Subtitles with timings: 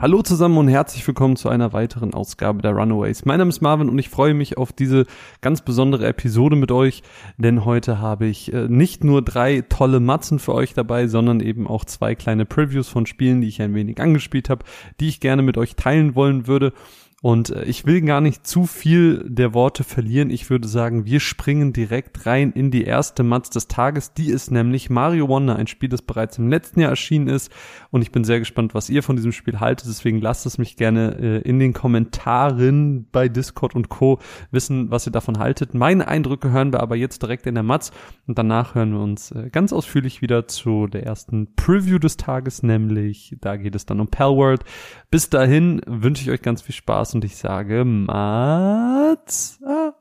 [0.00, 3.24] Hallo zusammen und herzlich willkommen zu einer weiteren Ausgabe der Runaways.
[3.24, 5.06] Mein Name ist Marvin und ich freue mich auf diese
[5.40, 7.02] ganz besondere Episode mit euch,
[7.36, 11.66] denn heute habe ich äh, nicht nur drei tolle Matzen für euch dabei, sondern eben
[11.66, 14.64] auch zwei kleine Previews von Spielen, die ich ein wenig angespielt habe,
[15.00, 16.74] die ich gerne mit euch teilen wollen würde.
[17.20, 20.30] Und äh, ich will gar nicht zu viel der Worte verlieren.
[20.30, 24.12] Ich würde sagen, wir springen direkt rein in die erste Matz des Tages.
[24.12, 27.50] Die ist nämlich Mario Wonder, ein Spiel, das bereits im letzten Jahr erschienen ist.
[27.90, 29.88] Und ich bin sehr gespannt, was ihr von diesem Spiel haltet.
[29.88, 34.20] Deswegen lasst es mich gerne äh, in den Kommentaren bei Discord und Co.
[34.52, 35.74] wissen, was ihr davon haltet.
[35.74, 37.90] Meine Eindrücke hören wir aber jetzt direkt in der Matz.
[38.28, 42.62] Und danach hören wir uns äh, ganz ausführlich wieder zu der ersten Preview des Tages,
[42.62, 44.62] nämlich da geht es dann um Palworld.
[45.10, 49.94] Bis dahin wünsche ich euch ganz viel Spaß Spaß und ich sage Mats ab.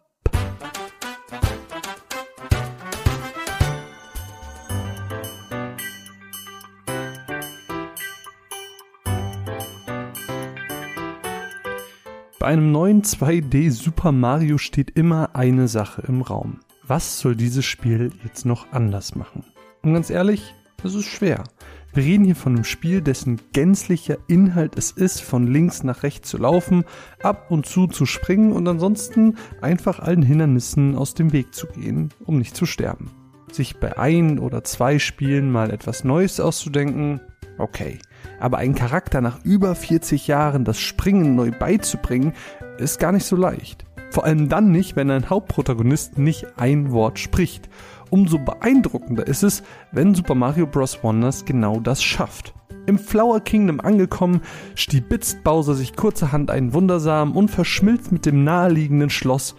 [12.39, 16.59] Bei einem neuen 2D Super Mario steht immer eine Sache im Raum.
[16.83, 19.44] Was soll dieses Spiel jetzt noch anders machen?
[19.81, 21.44] Und ganz ehrlich, das ist schwer.
[21.93, 26.30] Wir reden hier von einem Spiel, dessen gänzlicher Inhalt es ist, von links nach rechts
[26.30, 26.83] zu laufen,
[27.23, 32.09] ab und zu zu springen und ansonsten einfach allen Hindernissen aus dem Weg zu gehen,
[32.25, 33.11] um nicht zu sterben.
[33.52, 37.21] Sich bei ein oder zwei Spielen mal etwas Neues auszudenken,
[37.58, 37.97] okay.
[38.39, 42.33] Aber einen Charakter nach über 40 Jahren das Springen neu beizubringen,
[42.77, 43.85] ist gar nicht so leicht.
[44.11, 47.69] Vor allem dann nicht, wenn ein Hauptprotagonist nicht ein Wort spricht
[48.09, 51.03] Umso beeindruckender ist es, wenn Super Mario Bros.
[51.03, 52.53] Wonders genau das schafft.
[52.86, 54.41] Im Flower Kingdom angekommen,
[54.75, 59.55] stibitzt Bowser sich kurzerhand einen Wundersamen und verschmilzt mit dem naheliegenden Schloss.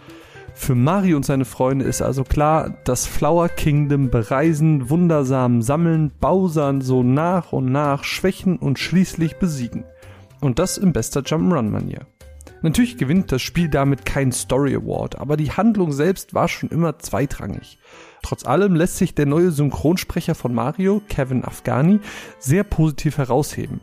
[0.55, 6.81] Für Mario und seine Freunde ist also klar, das Flower Kingdom bereisen, Wundersamen sammeln, Bowser
[6.81, 9.85] so nach und nach schwächen und schließlich besiegen.
[10.41, 12.07] Und das in bester Jump'n'Run-Manier.
[12.61, 16.99] Natürlich gewinnt das Spiel damit keinen Story Award, aber die Handlung selbst war schon immer
[16.99, 17.79] zweitrangig.
[18.21, 21.99] Trotz allem lässt sich der neue Synchronsprecher von Mario, Kevin Afghani,
[22.39, 23.81] sehr positiv herausheben.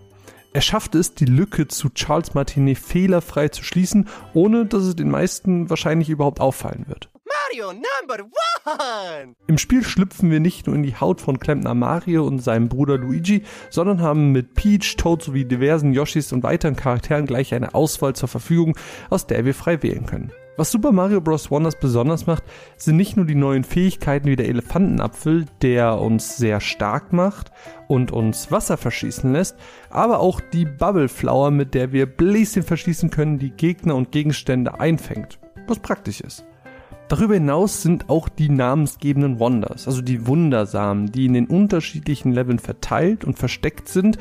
[0.53, 5.11] Er schafft es, die Lücke zu Charles Martinet fehlerfrei zu schließen, ohne dass es den
[5.11, 7.11] meisten wahrscheinlich überhaupt auffallen wird.
[7.51, 9.35] Mario Number One!
[9.47, 12.97] Im Spiel schlüpfen wir nicht nur in die Haut von Klempner Mario und seinem Bruder
[12.97, 18.15] Luigi, sondern haben mit Peach, Toad sowie diversen Yoshis und weiteren Charakteren gleich eine Auswahl
[18.15, 18.77] zur Verfügung,
[19.11, 20.33] aus der wir frei wählen können.
[20.59, 21.51] Was Super Mario Bros.
[21.51, 22.43] Wonders besonders macht,
[22.79, 27.51] sind nicht nur die neuen Fähigkeiten wie der Elefantenapfel, der uns sehr stark macht
[27.89, 29.57] und uns Wasser verschießen lässt,
[29.91, 34.81] aber auch die Bubble Flower, mit der wir Bläschen verschießen können, die Gegner und Gegenstände
[34.81, 36.47] einfängt, was praktisch ist.
[37.09, 42.59] Darüber hinaus sind auch die namensgebenden Wonders, also die Wundersamen, die in den unterschiedlichen Leveln
[42.59, 44.17] verteilt und versteckt sind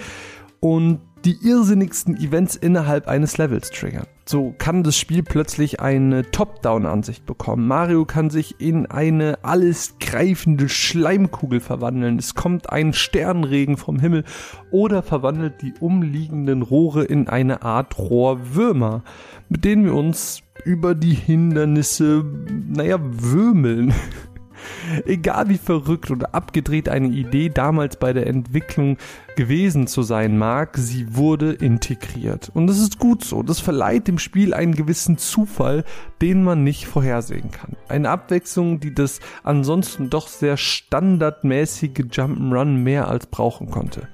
[0.59, 4.06] und die irrsinnigsten Events innerhalb eines Levels triggern.
[4.28, 7.68] So kann das Spiel plötzlich eine Top-Down-Ansicht bekommen.
[7.68, 12.18] Mario kann sich in eine alles greifende Schleimkugel verwandeln.
[12.18, 14.24] Es kommt ein Sternregen vom Himmel
[14.72, 19.03] oder verwandelt die umliegenden Rohre in eine Art Rohrwürmer,
[19.50, 22.24] mit denen wir uns über die Hindernisse,
[22.68, 23.94] naja, würmeln.
[25.06, 28.98] Egal wie verrückt oder abgedreht eine Idee damals bei der Entwicklung
[29.36, 32.52] gewesen zu sein mag, sie wurde integriert.
[32.54, 33.44] Und das ist gut so.
[33.44, 35.84] Das verleiht dem Spiel einen gewissen Zufall,
[36.22, 37.76] den man nicht vorhersehen kann.
[37.90, 44.08] Eine Abwechslung, die das ansonsten doch sehr standardmäßige Jump'n'Run mehr als brauchen konnte.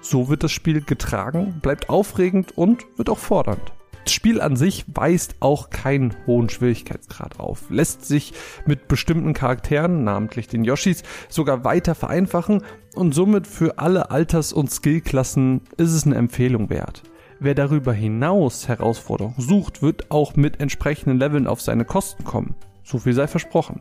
[0.00, 3.72] So wird das Spiel getragen, bleibt aufregend und wird auch fordernd.
[4.04, 8.34] Das Spiel an sich weist auch keinen hohen Schwierigkeitsgrad auf, lässt sich
[8.66, 12.62] mit bestimmten Charakteren, namentlich den Yoshis, sogar weiter vereinfachen
[12.94, 17.02] und somit für alle Alters- und Skillklassen ist es eine Empfehlung wert.
[17.40, 22.54] Wer darüber hinaus Herausforderungen sucht, wird auch mit entsprechenden Leveln auf seine Kosten kommen.
[22.82, 23.80] So viel sei versprochen.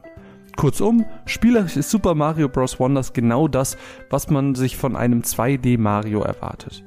[0.55, 2.79] Kurzum, spielerisch ist Super Mario Bros.
[2.79, 3.77] Wonders genau das,
[4.09, 6.83] was man sich von einem 2D Mario erwartet.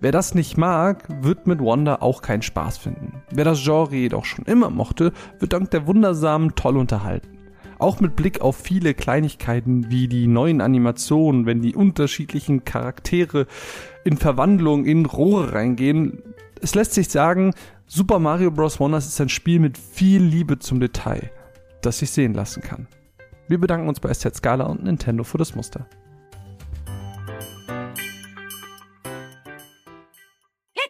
[0.00, 3.22] Wer das nicht mag, wird mit Wonder auch keinen Spaß finden.
[3.30, 7.38] Wer das Genre jedoch schon immer mochte, wird dank der Wundersamen toll unterhalten.
[7.78, 13.46] Auch mit Blick auf viele Kleinigkeiten wie die neuen Animationen, wenn die unterschiedlichen Charaktere
[14.04, 16.22] in Verwandlung in Rohre reingehen.
[16.60, 17.52] Es lässt sich sagen,
[17.86, 18.80] Super Mario Bros.
[18.80, 21.30] Wonders ist ein Spiel mit viel Liebe zum Detail,
[21.82, 22.88] das sich sehen lassen kann.
[23.48, 25.86] Wir bedanken uns bei SZ Scala und Nintendo für das Muster.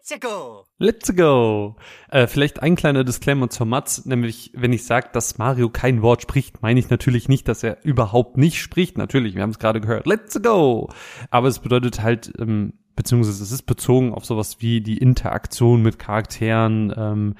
[0.06, 0.66] Let's go!
[0.76, 1.76] Let's go!
[2.10, 6.20] Äh, vielleicht ein kleiner Disclaimer zur Mats, nämlich wenn ich sage, dass Mario kein Wort
[6.20, 8.98] spricht, meine ich natürlich nicht, dass er überhaupt nicht spricht.
[8.98, 10.06] Natürlich, wir haben es gerade gehört.
[10.06, 10.90] Let's go!
[11.30, 15.98] Aber es bedeutet halt, ähm, beziehungsweise es ist bezogen auf sowas wie die Interaktion mit
[15.98, 17.34] Charakteren ähm,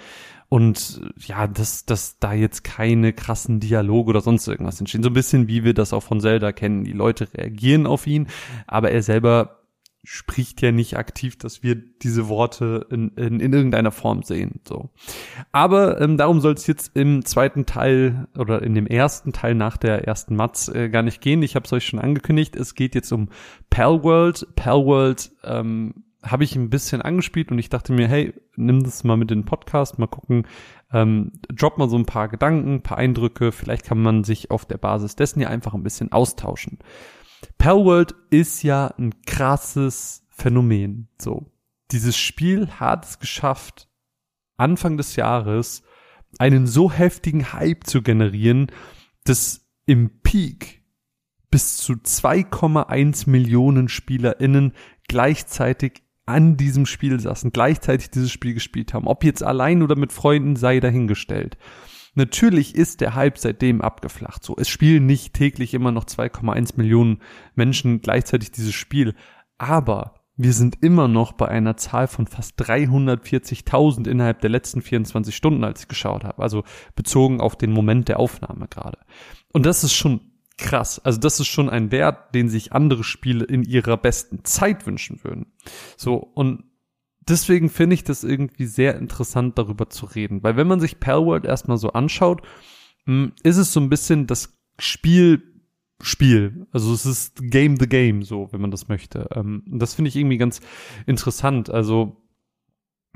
[0.48, 5.02] und ja, dass, dass da jetzt keine krassen Dialoge oder sonst irgendwas entstehen.
[5.02, 6.84] So ein bisschen wie wir das auch von Zelda kennen.
[6.84, 8.28] Die Leute reagieren auf ihn,
[8.66, 9.63] aber er selber
[10.04, 14.60] spricht ja nicht aktiv, dass wir diese Worte in, in, in irgendeiner Form sehen.
[14.68, 14.90] So.
[15.50, 19.76] Aber ähm, darum soll es jetzt im zweiten Teil oder in dem ersten Teil nach
[19.78, 21.42] der ersten Matz äh, gar nicht gehen.
[21.42, 22.54] Ich habe es euch schon angekündigt.
[22.54, 23.30] Es geht jetzt um
[23.70, 24.46] Palworld.
[24.54, 29.16] Palworld ähm, habe ich ein bisschen angespielt und ich dachte mir, hey, nimm das mal
[29.16, 30.46] mit in den Podcast, mal gucken,
[30.92, 33.52] ähm, drop mal so ein paar Gedanken, paar Eindrücke.
[33.52, 36.78] Vielleicht kann man sich auf der Basis dessen ja einfach ein bisschen austauschen.
[37.58, 41.08] Palworld ist ja ein krasses Phänomen.
[41.18, 41.50] So.
[41.90, 43.88] Dieses Spiel hat es geschafft,
[44.56, 45.82] Anfang des Jahres
[46.38, 48.70] einen so heftigen Hype zu generieren,
[49.24, 50.82] dass im Peak
[51.50, 54.72] bis zu 2,1 Millionen SpielerInnen
[55.06, 59.06] gleichzeitig an diesem Spiel saßen, gleichzeitig dieses Spiel gespielt haben.
[59.06, 61.56] Ob jetzt allein oder mit Freunden sei dahingestellt.
[62.14, 64.44] Natürlich ist der Hype seitdem abgeflacht.
[64.44, 67.20] So, es spielen nicht täglich immer noch 2,1 Millionen
[67.54, 69.14] Menschen gleichzeitig dieses Spiel,
[69.58, 75.34] aber wir sind immer noch bei einer Zahl von fast 340.000 innerhalb der letzten 24
[75.34, 76.42] Stunden, als ich geschaut habe.
[76.42, 76.64] Also
[76.96, 78.98] bezogen auf den Moment der Aufnahme gerade.
[79.52, 80.98] Und das ist schon krass.
[80.98, 85.22] Also das ist schon ein Wert, den sich andere Spiele in ihrer besten Zeit wünschen
[85.22, 85.52] würden.
[85.96, 86.64] So, und
[87.28, 90.42] deswegen finde ich das irgendwie sehr interessant, darüber zu reden.
[90.42, 92.42] Weil wenn man sich Palworld erstmal so anschaut,
[93.06, 95.42] hm, ist es so ein bisschen das Spiel
[96.00, 96.66] Spiel.
[96.72, 99.28] Also es ist Game the Game, so, wenn man das möchte.
[99.34, 100.60] Ähm, das finde ich irgendwie ganz
[101.06, 101.70] interessant.
[101.70, 102.16] Also,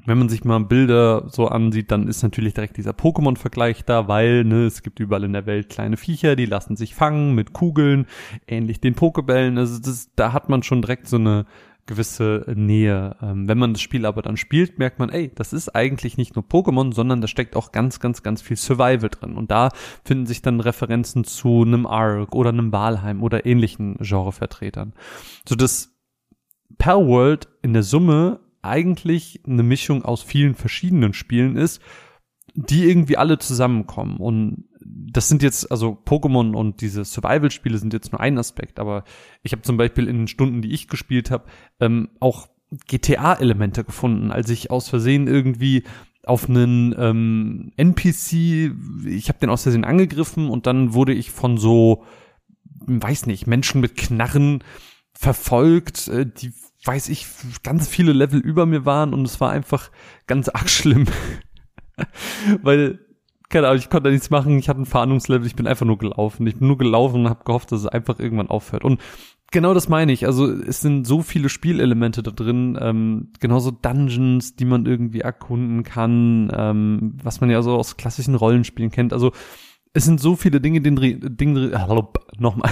[0.06, 4.44] wenn man sich mal Bilder so ansieht, dann ist natürlich direkt dieser Pokémon-Vergleich da, weil
[4.44, 8.06] ne, es gibt überall in der Welt kleine Viecher, die lassen sich fangen mit Kugeln,
[8.46, 9.58] ähnlich den Pokebällen.
[9.58, 11.46] Also das, da hat man schon direkt so eine
[11.88, 13.16] gewisse Nähe.
[13.20, 16.36] Ähm, wenn man das Spiel aber dann spielt, merkt man, ey, das ist eigentlich nicht
[16.36, 19.34] nur Pokémon, sondern da steckt auch ganz, ganz, ganz viel Survival drin.
[19.34, 19.70] Und da
[20.04, 24.92] finden sich dann Referenzen zu einem Ark oder einem Walheim oder ähnlichen Genrevertretern.
[25.48, 25.96] So dass
[26.78, 31.80] Palworld in der Summe eigentlich eine Mischung aus vielen verschiedenen Spielen ist,
[32.54, 34.18] die irgendwie alle zusammenkommen.
[34.18, 39.04] Und das sind jetzt, also Pokémon und diese Survival-Spiele sind jetzt nur ein Aspekt, aber
[39.42, 41.44] ich habe zum Beispiel in den Stunden, die ich gespielt habe,
[41.80, 42.48] ähm, auch
[42.86, 45.84] GTA-Elemente gefunden, als ich aus Versehen irgendwie
[46.24, 48.72] auf einen ähm, NPC,
[49.06, 52.04] ich habe den aus Versehen angegriffen und dann wurde ich von so,
[52.86, 54.62] weiß nicht, Menschen mit Knarren
[55.14, 56.52] verfolgt, äh, die,
[56.84, 57.26] weiß ich,
[57.62, 59.90] ganz viele Level über mir waren und es war einfach
[60.26, 61.06] ganz arg schlimm.
[62.62, 63.00] Weil
[63.48, 65.98] keine Ahnung, ich konnte da nichts machen, ich hatte ein Fahndungslevel, ich bin einfach nur
[65.98, 66.46] gelaufen.
[66.46, 68.84] Ich bin nur gelaufen und habe gehofft, dass es einfach irgendwann aufhört.
[68.84, 69.00] Und
[69.50, 70.26] genau das meine ich.
[70.26, 75.82] Also es sind so viele Spielelemente da drin, ähm, genauso Dungeons, die man irgendwie erkunden
[75.82, 79.12] kann, ähm, was man ja so aus klassischen Rollenspielen kennt.
[79.12, 79.32] Also
[79.94, 81.70] es sind so viele Dinge, drin, Dinge,
[82.38, 82.70] nochmal,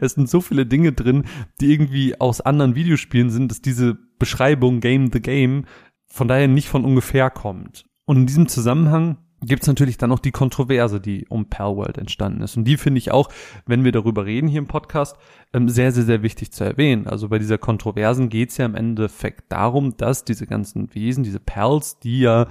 [0.00, 1.24] es sind so viele Dinge drin,
[1.60, 5.64] die irgendwie aus anderen Videospielen sind, dass diese Beschreibung Game the Game
[6.06, 7.84] von daher nicht von ungefähr kommt.
[8.04, 12.42] Und in diesem Zusammenhang gibt es natürlich dann noch die Kontroverse, die um Palworld entstanden
[12.42, 12.56] ist.
[12.56, 13.30] Und die finde ich auch,
[13.66, 15.16] wenn wir darüber reden hier im Podcast,
[15.52, 17.06] ähm, sehr, sehr, sehr wichtig zu erwähnen.
[17.06, 21.40] Also bei dieser Kontroversen geht es ja im Endeffekt darum, dass diese ganzen Wesen, diese
[21.40, 22.48] Pals, die ja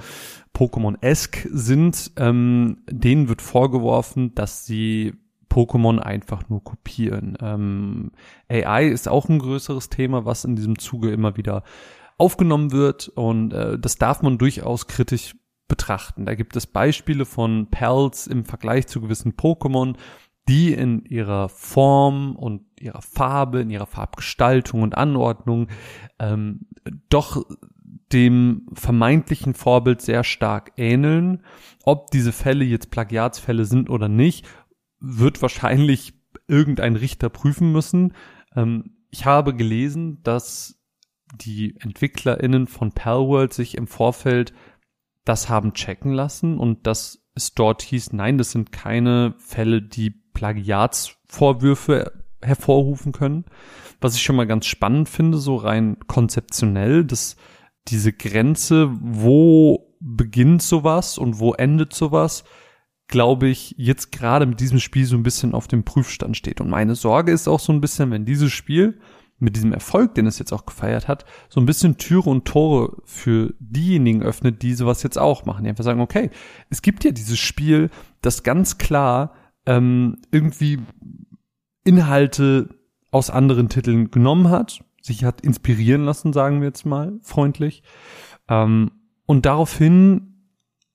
[0.56, 5.14] Pokémon-esque sind, ähm, denen wird vorgeworfen, dass sie
[5.50, 7.38] Pokémon einfach nur kopieren.
[7.42, 8.12] Ähm,
[8.50, 11.64] AI ist auch ein größeres Thema, was in diesem Zuge immer wieder
[12.18, 15.36] aufgenommen wird und äh, das darf man durchaus kritisch
[15.70, 16.26] betrachten.
[16.26, 19.96] Da gibt es Beispiele von Pals im Vergleich zu gewissen Pokémon,
[20.50, 25.68] die in ihrer Form und ihrer Farbe, in ihrer Farbgestaltung und Anordnung
[26.20, 26.68] ähm,
[27.08, 27.46] doch
[28.12, 31.44] dem vermeintlichen Vorbild sehr stark ähneln.
[31.84, 34.48] Ob diese Fälle jetzt Plagiatsfälle sind oder nicht,
[35.00, 36.14] wird wahrscheinlich
[36.48, 38.14] irgendein Richter prüfen müssen.
[38.56, 40.80] Ähm, ich habe gelesen, dass
[41.36, 44.54] die EntwicklerInnen von Palworld sich im Vorfeld
[45.26, 50.12] das haben checken lassen und dass es dort hieß, nein, das sind keine Fälle, die
[50.34, 53.46] Plagiatsvorwürfe hervorrufen können.
[54.02, 57.36] Was ich schon mal ganz spannend finde, so rein konzeptionell, dass
[57.88, 62.44] diese Grenze, wo beginnt sowas und wo endet sowas,
[63.08, 66.62] glaube ich, jetzt gerade mit diesem Spiel so ein bisschen auf dem Prüfstand steht.
[66.62, 69.00] Und meine Sorge ist auch so ein bisschen, wenn dieses Spiel
[69.40, 72.98] mit diesem Erfolg, den es jetzt auch gefeiert hat, so ein bisschen Türe und Tore
[73.06, 75.64] für diejenigen öffnet, die sowas jetzt auch machen.
[75.64, 76.30] Die einfach sagen, okay,
[76.70, 77.90] es gibt ja dieses Spiel,
[78.22, 79.34] das ganz klar
[79.66, 80.80] ähm, irgendwie
[81.84, 82.70] Inhalte
[83.12, 87.84] aus anderen Titeln genommen hat, sich hat inspirieren lassen, sagen wir jetzt mal freundlich.
[88.48, 88.92] Ähm,
[89.26, 90.29] und daraufhin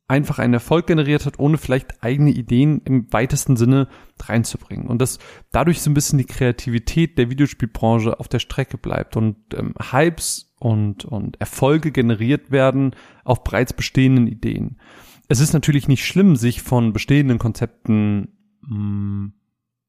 [0.07, 3.89] einfach einen Erfolg generiert hat, ohne vielleicht eigene Ideen im weitesten Sinne
[4.21, 4.87] reinzubringen.
[4.87, 5.19] Und dass
[5.51, 10.55] dadurch so ein bisschen die Kreativität der Videospielbranche auf der Strecke bleibt und ähm, Hypes
[10.59, 12.95] und, und Erfolge generiert werden
[13.25, 14.79] auf bereits bestehenden Ideen.
[15.29, 18.29] Es ist natürlich nicht schlimm, sich von bestehenden Konzepten
[18.61, 19.33] mh, mm,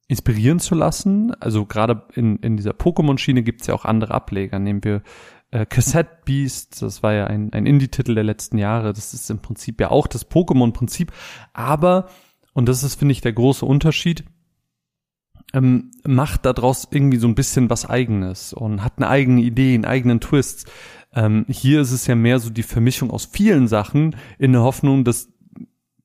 [0.08, 1.34] inspirieren zu lassen.
[1.42, 4.60] Also gerade in, in dieser Pokémon-Schiene gibt es ja auch andere Ableger.
[4.60, 5.02] Nehmen wir
[5.52, 8.94] äh, Cassette Beast, das war ja ein, ein Indie-Titel der letzten Jahre.
[8.94, 11.12] Das ist im Prinzip ja auch das Pokémon-Prinzip.
[11.54, 12.10] Aber,
[12.54, 14.26] und das ist, finde ich, der große Unterschied,
[15.54, 19.86] ähm, macht daraus irgendwie so ein bisschen was Eigenes und hat eine eigene Idee, einen
[19.86, 20.70] eigenen Twist.
[21.14, 25.06] Ähm, hier ist es ja mehr so die Vermischung aus vielen Sachen in der Hoffnung,
[25.06, 25.30] dass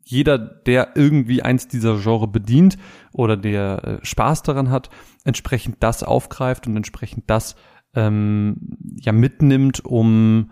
[0.04, 2.78] jeder, der irgendwie eins dieser Genre bedient
[3.12, 4.90] oder der äh, Spaß daran hat,
[5.24, 7.54] entsprechend das aufgreift und entsprechend das
[7.94, 8.56] ähm,
[8.96, 10.50] ja mitnimmt, um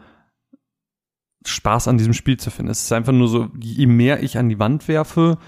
[1.46, 2.70] Spaß an diesem Spiel zu finden.
[2.70, 5.38] Es ist einfach nur so, je mehr ich an die Wand werfe,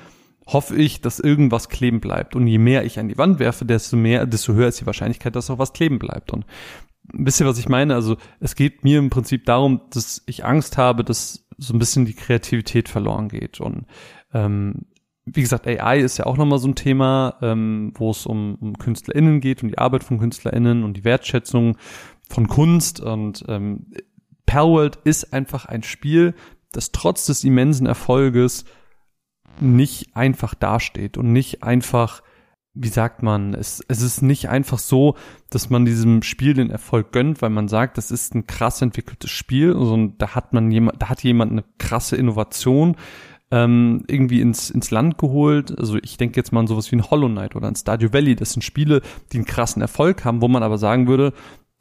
[0.46, 2.34] hoffe ich, dass irgendwas kleben bleibt.
[2.36, 5.36] Und je mehr ich an die Wand werfe, desto mehr, desto höher ist die Wahrscheinlichkeit,
[5.36, 6.32] dass auch was kleben bleibt.
[6.32, 6.44] Und
[7.12, 7.94] wisst ihr, was ich meine?
[7.94, 12.06] Also es geht mir im Prinzip darum, dass ich Angst habe, dass so ein bisschen
[12.06, 13.60] die Kreativität verloren geht.
[13.60, 13.86] Und
[14.32, 14.86] ähm,
[15.32, 18.78] wie gesagt, AI ist ja auch nochmal so ein Thema, ähm, wo es um, um
[18.78, 21.76] KünstlerInnen geht, um die Arbeit von KünstlerInnen und die Wertschätzung
[22.28, 23.00] von Kunst.
[23.00, 23.86] Und ähm,
[24.46, 26.34] Perworld ist einfach ein Spiel,
[26.72, 28.64] das trotz des immensen Erfolges
[29.60, 32.22] nicht einfach dasteht und nicht einfach,
[32.74, 35.16] wie sagt man, es, es ist nicht einfach so,
[35.50, 39.30] dass man diesem Spiel den Erfolg gönnt, weil man sagt, das ist ein krass entwickeltes
[39.30, 42.96] Spiel, also da hat man jemand, da hat jemand eine krasse Innovation
[43.50, 45.76] ähm, irgendwie ins, ins Land geholt.
[45.78, 48.36] Also ich denke jetzt mal an sowas wie ein Hollow Knight oder ein Stardew Valley.
[48.36, 49.02] Das sind Spiele,
[49.32, 51.32] die einen krassen Erfolg haben, wo man aber sagen würde,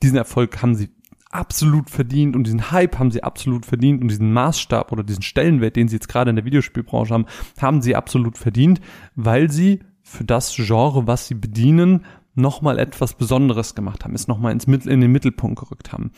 [0.02, 0.90] diesen Erfolg haben sie
[1.32, 5.76] absolut verdient und diesen Hype haben sie absolut verdient und diesen Maßstab oder diesen Stellenwert,
[5.76, 7.26] den sie jetzt gerade in der Videospielbranche haben,
[7.62, 8.82] haben sie absolut verdient,
[9.16, 14.54] weil sie für das Genre, was sie bedienen, nochmal etwas Besonderes gemacht haben, es nochmal
[14.54, 16.12] ins Mittel, in den Mittelpunkt gerückt haben.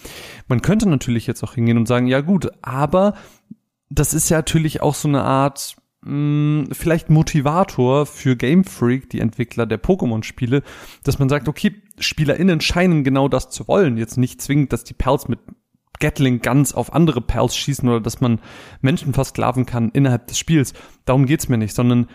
[0.48, 3.16] Man könnte natürlich jetzt auch hingehen und sagen, ja gut, aber
[3.92, 9.10] das ist ja natürlich auch so eine Art mh, hm, vielleicht Motivator für Game Freak,
[9.10, 10.64] die Entwickler der Pokémon-Spiele,
[11.04, 13.98] dass man sagt, okay, SpielerInnen scheinen genau das zu wollen.
[13.98, 15.40] Jetzt nicht zwingend, dass die Pals mit
[16.00, 18.40] Gatling Guns auf andere Pals schießen oder dass man
[18.82, 20.74] Menschen versklaven kann innerhalb des Spiels.
[21.06, 22.08] Darum geht's mir nicht, sondern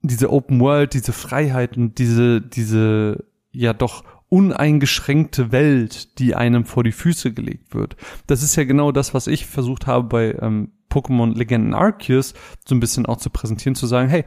[0.00, 6.84] diese Open World, diese Freiheit und diese, diese ja doch uneingeschränkte Welt, die einem vor
[6.84, 7.96] die Füße gelegt wird.
[8.26, 12.34] Das ist ja genau das, was ich versucht habe bei ähm, Pokémon Legenden Arceus
[12.66, 14.24] so ein bisschen auch zu präsentieren, zu sagen, hey,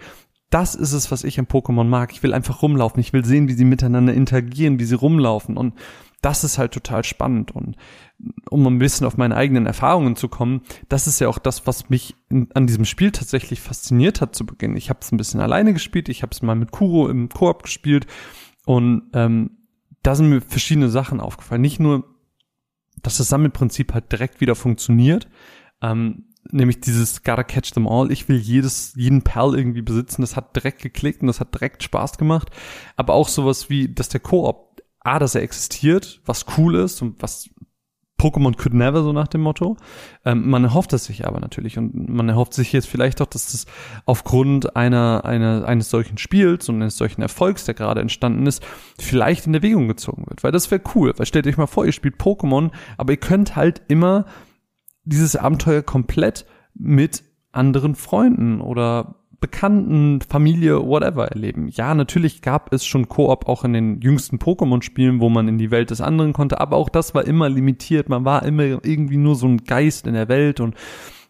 [0.50, 2.12] das ist es, was ich im Pokémon mag.
[2.12, 3.00] Ich will einfach rumlaufen.
[3.00, 5.56] Ich will sehen, wie sie miteinander interagieren, wie sie rumlaufen.
[5.56, 5.76] Und
[6.22, 7.52] das ist halt total spannend.
[7.52, 7.78] Und
[8.50, 11.90] um ein bisschen auf meine eigenen Erfahrungen zu kommen, das ist ja auch das, was
[11.90, 14.76] mich in, an diesem Spiel tatsächlich fasziniert hat zu Beginn.
[14.76, 17.64] Ich habe es ein bisschen alleine gespielt, ich habe es mal mit Kuro im Koop
[17.64, 18.06] gespielt
[18.66, 19.61] und ähm,
[20.04, 21.62] da sind mir verschiedene Sachen aufgefallen.
[21.62, 22.04] Nicht nur,
[23.02, 25.28] dass das Sammelprinzip halt direkt wieder funktioniert,
[25.82, 28.12] ähm, nämlich dieses gotta catch them all.
[28.12, 30.22] Ich will jedes, jeden Perl irgendwie besitzen.
[30.22, 32.50] Das hat direkt geklickt und das hat direkt Spaß gemacht.
[32.96, 37.22] Aber auch sowas wie, dass der Koop, A, dass er existiert, was cool ist und
[37.22, 37.50] was
[38.22, 39.78] Pokémon could never, so nach dem Motto.
[40.26, 43.52] Ähm, man erhofft es sich aber natürlich und man erhofft sich jetzt vielleicht auch, dass
[43.52, 43.66] das
[44.06, 48.64] aufgrund einer, einer, eines solchen Spiels und eines solchen Erfolgs, der gerade entstanden ist,
[49.00, 50.44] vielleicht in Erwägung gezogen wird.
[50.44, 51.14] Weil das wäre cool.
[51.18, 54.26] Weil stellt euch mal vor, ihr spielt Pokémon, aber ihr könnt halt immer
[55.04, 61.68] dieses Abenteuer komplett mit anderen Freunden oder Bekannten, Familie, whatever erleben.
[61.70, 65.72] Ja, natürlich gab es schon Koop auch in den jüngsten Pokémon-Spielen, wo man in die
[65.72, 68.08] Welt des anderen konnte, aber auch das war immer limitiert.
[68.08, 70.76] Man war immer irgendwie nur so ein Geist in der Welt und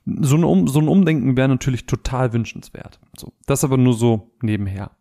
[0.05, 2.99] so ein, um so ein Umdenken wäre natürlich total wünschenswert.
[3.17, 4.91] So, das aber nur so nebenher.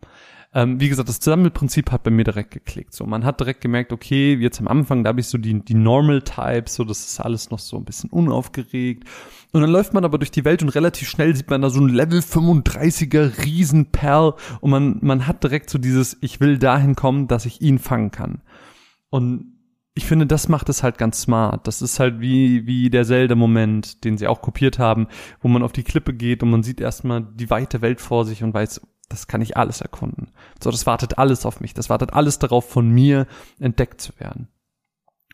[0.52, 2.92] Ähm, wie gesagt, das Sammelprinzip hat bei mir direkt geklickt.
[2.92, 5.74] So, man hat direkt gemerkt, okay, jetzt am Anfang, da habe ich so die, die
[5.74, 9.04] Normal Types, so das ist alles noch so ein bisschen unaufgeregt.
[9.52, 11.80] Und dann läuft man aber durch die Welt und relativ schnell sieht man da so
[11.80, 17.28] ein Level 35er Riesenperl und man, man hat direkt so dieses, ich will dahin kommen,
[17.28, 18.42] dass ich ihn fangen kann.
[19.08, 19.52] Und
[19.94, 21.66] ich finde, das macht es halt ganz smart.
[21.66, 25.06] Das ist halt wie, wie der Zelda-Moment, den sie auch kopiert haben,
[25.40, 28.42] wo man auf die Klippe geht und man sieht erstmal die weite Welt vor sich
[28.42, 28.80] und weiß,
[29.10, 30.30] das kann ich alles erkunden.
[30.62, 31.74] So, das wartet alles auf mich.
[31.74, 33.26] Das wartet alles darauf, von mir
[33.58, 34.48] entdeckt zu werden.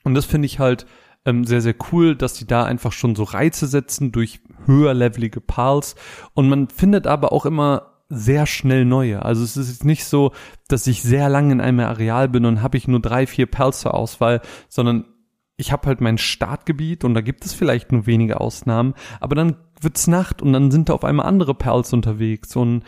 [0.03, 0.87] Und das finde ich halt
[1.27, 5.95] ähm, sehr, sehr cool, dass die da einfach schon so Reize setzen durch höherlevelige Pals.
[6.33, 9.23] Und man findet aber auch immer sehr schnell neue.
[9.23, 10.33] Also es ist nicht so,
[10.69, 13.81] dass ich sehr lange in einem Areal bin und habe ich nur drei, vier Pals
[13.81, 15.05] zur Auswahl, sondern
[15.57, 19.57] ich habe halt mein Startgebiet und da gibt es vielleicht nur wenige Ausnahmen, aber dann
[19.81, 22.85] wird's Nacht und dann sind da auf einmal andere Perls unterwegs und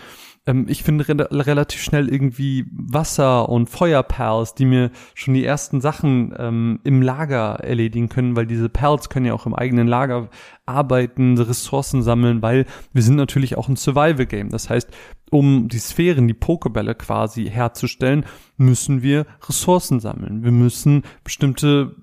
[0.48, 5.80] ähm, ich finde re relativ schnell irgendwie Wasser und Feuerperls, die mir schon die ersten
[5.80, 10.30] Sachen ähm, im Lager erledigen können, weil diese Perls können ja auch im eigenen Lager
[10.66, 14.48] arbeiten, Ressourcen sammeln, weil wir sind natürlich auch ein Survival-Game.
[14.48, 14.88] Das heißt,
[15.30, 18.24] um die Sphären, die Pokebälle quasi herzustellen,
[18.56, 20.42] müssen wir Ressourcen sammeln.
[20.42, 21.94] Wir müssen bestimmte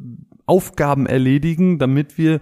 [0.46, 2.40] Aufgaben erledigen, damit wir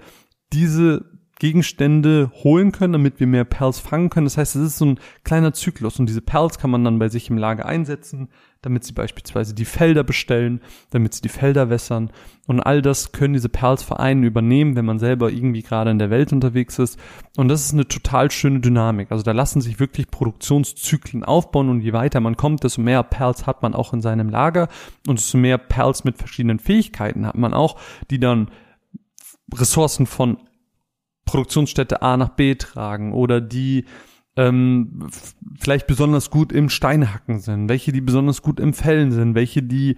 [0.52, 1.13] diese
[1.44, 4.28] Gegenstände holen können, damit wir mehr Perls fangen können.
[4.28, 7.10] Das heißt, es ist so ein kleiner Zyklus und diese Perls kann man dann bei
[7.10, 8.30] sich im Lager einsetzen,
[8.62, 12.12] damit sie beispielsweise die Felder bestellen, damit sie die Felder wässern
[12.48, 16.32] und all das können diese Perls-Vereine übernehmen, wenn man selber irgendwie gerade in der Welt
[16.32, 16.98] unterwegs ist
[17.36, 19.12] und das ist eine total schöne Dynamik.
[19.12, 23.46] Also da lassen sich wirklich Produktionszyklen aufbauen und je weiter man kommt, desto mehr Perls
[23.46, 24.70] hat man auch in seinem Lager
[25.08, 27.78] und desto mehr Perls mit verschiedenen Fähigkeiten hat man auch,
[28.12, 28.50] die dann
[29.54, 30.38] Ressourcen von
[31.34, 33.86] Produktionsstätte A nach B tragen oder die
[34.36, 35.08] ähm,
[35.60, 39.96] vielleicht besonders gut im Steinhacken sind, welche die besonders gut im Fällen sind, welche die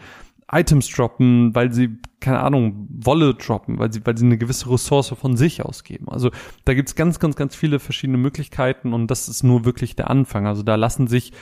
[0.49, 5.09] Items droppen, weil sie, keine Ahnung, Wolle droppen, weil sie, weil sie eine gewisse Ressource
[5.09, 6.07] von sich ausgeben.
[6.07, 6.31] Also
[6.63, 10.47] da gibt's ganz, ganz, ganz viele verschiedene Möglichkeiten und das ist nur wirklich der Anfang.
[10.47, 11.33] Also da lassen sich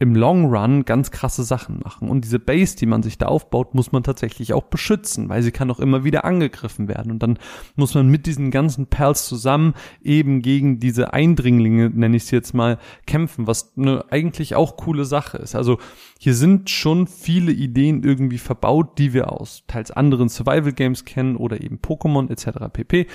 [0.00, 2.08] im Long Run ganz krasse Sachen machen.
[2.08, 5.52] Und diese Base, die man sich da aufbaut, muss man tatsächlich auch beschützen, weil sie
[5.52, 7.12] kann auch immer wieder angegriffen werden.
[7.12, 7.38] Und dann
[7.76, 12.54] muss man mit diesen ganzen Perls zusammen eben gegen diese Eindringlinge, nenne ich sie jetzt
[12.54, 15.54] mal, kämpfen, was eine eigentlich auch coole Sache ist.
[15.54, 15.78] Also
[16.18, 21.36] hier sind schon viele Ideen irgendwie verbaut, die wir aus teils anderen Survival Games kennen
[21.36, 22.72] oder eben Pokémon etc.
[22.72, 23.06] pp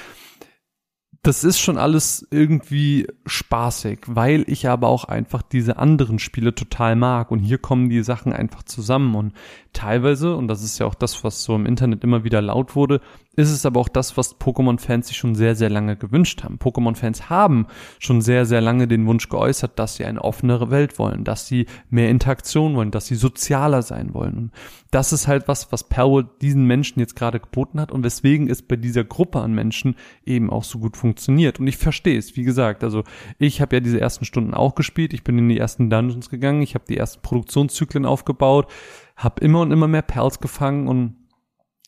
[1.26, 6.96] das ist schon alles irgendwie spaßig, weil ich aber auch einfach diese anderen Spiele total
[6.96, 7.32] mag.
[7.32, 9.16] Und hier kommen die Sachen einfach zusammen.
[9.16, 9.34] Und
[9.74, 13.02] teilweise, und das ist ja auch das, was so im Internet immer wieder laut wurde,
[13.36, 16.58] ist es aber auch das, was Pokémon-Fans sich schon sehr, sehr lange gewünscht haben.
[16.58, 17.68] Pokémon-Fans haben
[18.00, 21.66] schon sehr, sehr lange den Wunsch geäußert, dass sie eine offenere Welt wollen, dass sie
[21.90, 24.38] mehr Interaktion wollen, dass sie sozialer sein wollen.
[24.38, 24.52] Und
[24.92, 28.62] das ist halt was, was Perwood diesen Menschen jetzt gerade geboten hat und weswegen es
[28.62, 29.96] bei dieser Gruppe an Menschen
[30.26, 31.60] eben auch so gut funktioniert.
[31.60, 33.04] Und ich verstehe es, wie gesagt, also
[33.38, 36.62] ich habe ja diese ersten Stunden auch gespielt, ich bin in die ersten Dungeons gegangen,
[36.62, 38.72] ich habe die ersten Produktionszyklen aufgebaut,
[39.18, 41.16] habe immer und immer mehr Perls gefangen und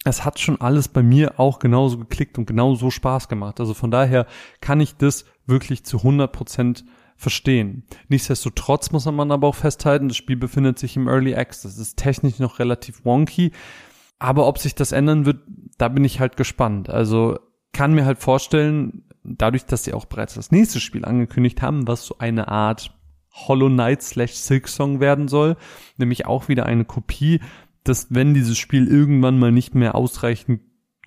[0.04, 3.60] es hat schon alles bei mir auch genauso geklickt und genauso Spaß gemacht.
[3.60, 4.26] Also von daher
[4.62, 7.84] kann ich das wirklich zu 100 Prozent verstehen.
[8.08, 11.74] Nichtsdestotrotz muss man aber auch festhalten, das Spiel befindet sich im Early Access.
[11.74, 13.52] Es ist technisch noch relativ wonky,
[14.20, 15.40] aber ob sich das ändern wird,
[15.78, 16.90] da bin ich halt gespannt.
[16.90, 17.40] Also
[17.74, 22.06] kann mir halt vorstellen, dadurch, dass sie auch bereits das nächste Spiel angekündigt haben, was
[22.06, 22.94] so eine Art
[23.34, 25.58] Hollow Knight slash Silk Song werden soll,
[25.98, 27.40] nämlich auch wieder eine Kopie
[27.88, 30.62] dass wenn dieses Spiel irgendwann mal nicht mehr ausreichend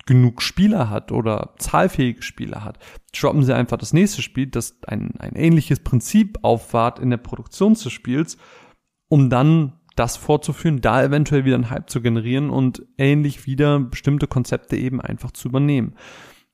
[0.05, 2.79] genug Spieler hat oder zahlfähige Spieler hat,
[3.13, 7.73] droppen sie einfach das nächste Spiel, das ein, ein ähnliches Prinzip aufwahrt in der Produktion
[7.73, 8.37] des Spiels,
[9.09, 14.25] um dann das vorzuführen, da eventuell wieder einen Hype zu generieren und ähnlich wieder bestimmte
[14.25, 15.95] Konzepte eben einfach zu übernehmen.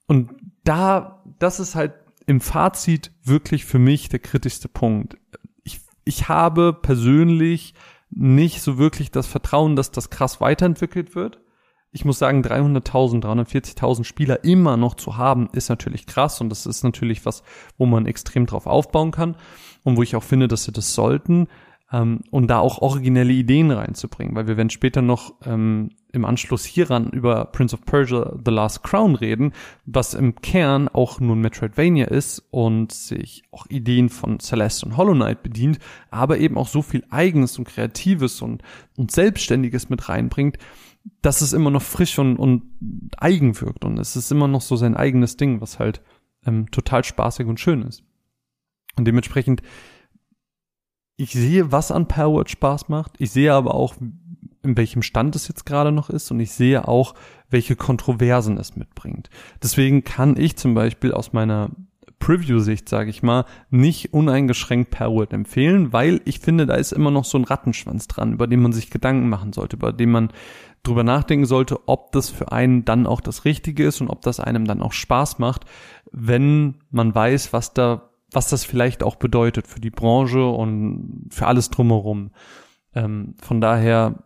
[0.07, 0.31] Und
[0.63, 1.93] da, das ist halt
[2.25, 5.17] im Fazit wirklich für mich der kritischste Punkt.
[5.63, 7.73] Ich, ich habe persönlich
[8.10, 11.39] nicht so wirklich das Vertrauen, dass das krass weiterentwickelt wird.
[11.91, 16.65] Ich muss sagen, 300.000, 340.000 Spieler immer noch zu haben, ist natürlich krass und das
[16.65, 17.43] ist natürlich was,
[17.78, 19.36] wo man extrem drauf aufbauen kann
[19.84, 21.48] und wo ich auch finde, dass sie das sollten
[21.91, 26.65] ähm, und da auch originelle Ideen reinzubringen, weil wir werden später noch ähm, im Anschluss
[26.65, 29.54] hieran über Prince of Persia The Last Crown reden,
[29.86, 35.13] was im Kern auch nun Metroidvania ist und sich auch Ideen von Celeste und Hollow
[35.13, 38.63] Knight bedient, aber eben auch so viel Eigenes und Kreatives und,
[38.97, 40.58] und Selbstständiges mit reinbringt,
[41.21, 42.63] dass es immer noch frisch und, und
[43.17, 46.02] eigen wirkt und es ist immer noch so sein eigenes Ding, was halt
[46.45, 48.04] ähm, total spaßig und schön ist.
[48.97, 49.62] Und dementsprechend
[51.17, 53.13] ich sehe, was an Powerword Spaß macht.
[53.17, 53.95] Ich sehe aber auch,
[54.63, 57.15] in welchem Stand es jetzt gerade noch ist und ich sehe auch,
[57.49, 59.30] welche Kontroversen es mitbringt.
[59.63, 61.71] Deswegen kann ich zum Beispiel aus meiner
[62.19, 67.25] Preview-Sicht, sage ich mal, nicht uneingeschränkt Powerword empfehlen, weil ich finde, da ist immer noch
[67.25, 70.30] so ein Rattenschwanz dran, über den man sich Gedanken machen sollte, über den man
[70.84, 74.39] drüber nachdenken sollte, ob das für einen dann auch das Richtige ist und ob das
[74.39, 75.65] einem dann auch Spaß macht,
[76.12, 81.47] wenn man weiß, was da was das vielleicht auch bedeutet für die Branche und für
[81.47, 82.31] alles drumherum.
[82.93, 84.23] Ähm, von daher,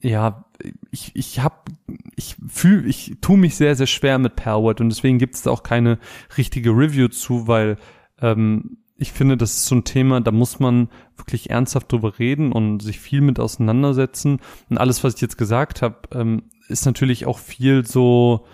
[0.00, 0.44] ja,
[0.90, 1.68] ich, ich hab,
[2.16, 5.50] ich fühle, ich tu mich sehr, sehr schwer mit Perwood und deswegen gibt es da
[5.50, 5.98] auch keine
[6.36, 7.76] richtige Review zu, weil
[8.20, 12.52] ähm, ich finde, das ist so ein Thema, da muss man wirklich ernsthaft drüber reden
[12.52, 14.40] und sich viel mit auseinandersetzen.
[14.68, 18.44] Und alles, was ich jetzt gesagt habe, ähm, ist natürlich auch viel so,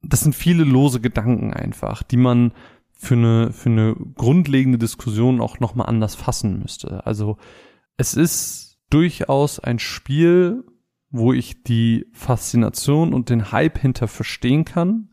[0.00, 2.52] das sind viele lose Gedanken einfach, die man
[3.02, 7.04] für eine, für eine grundlegende Diskussion auch nochmal anders fassen müsste.
[7.04, 7.36] Also
[7.96, 10.62] es ist durchaus ein Spiel,
[11.10, 15.10] wo ich die Faszination und den Hype hinter verstehen kann.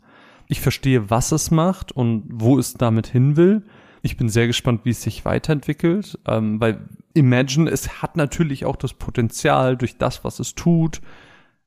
[0.48, 3.64] Ich verstehe, was es macht und wo es damit hin will.
[4.04, 8.76] Ich bin sehr gespannt, wie es sich weiterentwickelt, ähm, weil Imagine, es hat natürlich auch
[8.76, 11.02] das Potenzial, durch das, was es tut,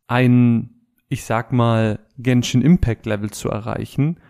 [0.06, 0.70] ein,
[1.08, 4.20] ich sag mal, Genshin Impact Level zu erreichen,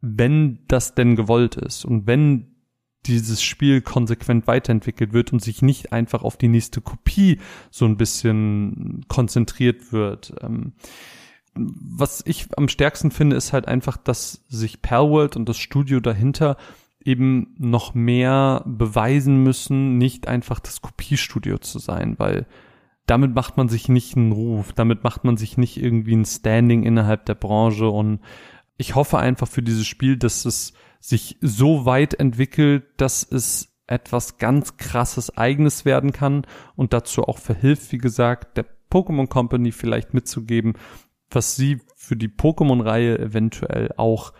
[0.00, 2.50] wenn das denn gewollt ist und wenn
[3.06, 7.38] dieses Spiel konsequent weiterentwickelt wird und sich nicht einfach auf die nächste Kopie
[7.70, 10.34] so ein bisschen konzentriert wird.
[10.42, 10.74] Ähm,
[11.54, 16.56] was ich am stärksten finde, ist halt einfach, dass sich Perworld und das Studio dahinter
[17.02, 22.46] eben noch mehr beweisen müssen, nicht einfach das Kopiestudio zu sein, weil
[23.06, 26.84] damit macht man sich nicht einen Ruf, damit macht man sich nicht irgendwie ein Standing
[26.84, 28.20] innerhalb der Branche und
[28.80, 34.38] ich hoffe einfach für dieses Spiel, dass es sich so weit entwickelt, dass es etwas
[34.38, 40.14] ganz krasses eigenes werden kann und dazu auch verhilft, wie gesagt, der Pokémon Company vielleicht
[40.14, 40.74] mitzugeben,
[41.30, 44.32] was sie für die Pokémon-Reihe eventuell auch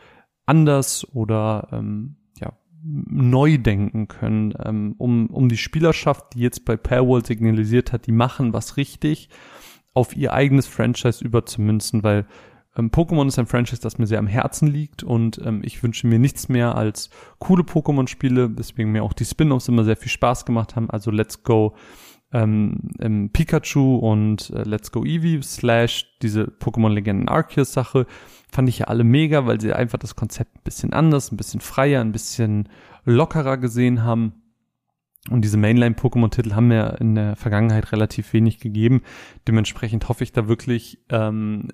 [0.46, 6.78] anders oder ähm, ja, neu denken können, ähm, um, um die Spielerschaft, die jetzt bei
[6.78, 9.28] Pairworld signalisiert hat, die machen was richtig,
[9.92, 12.26] auf ihr eigenes Franchise überzumünzen, weil
[12.76, 16.06] ähm, Pokémon ist ein Franchise, das mir sehr am Herzen liegt und ähm, ich wünsche
[16.06, 20.44] mir nichts mehr als coole Pokémon-Spiele, weswegen mir auch die Spin-offs immer sehr viel Spaß
[20.44, 20.90] gemacht haben.
[20.90, 21.74] Also Let's Go
[22.32, 28.06] ähm, ähm, Pikachu und äh, Let's Go Eevee slash diese Pokémon Legenden Arceus Sache
[28.52, 31.60] fand ich ja alle mega, weil sie einfach das Konzept ein bisschen anders, ein bisschen
[31.60, 32.68] freier, ein bisschen
[33.04, 34.34] lockerer gesehen haben.
[35.28, 39.02] Und diese Mainline-Pokémon-Titel haben mir in der Vergangenheit relativ wenig gegeben.
[39.46, 41.68] Dementsprechend hoffe ich da wirklich, ähm,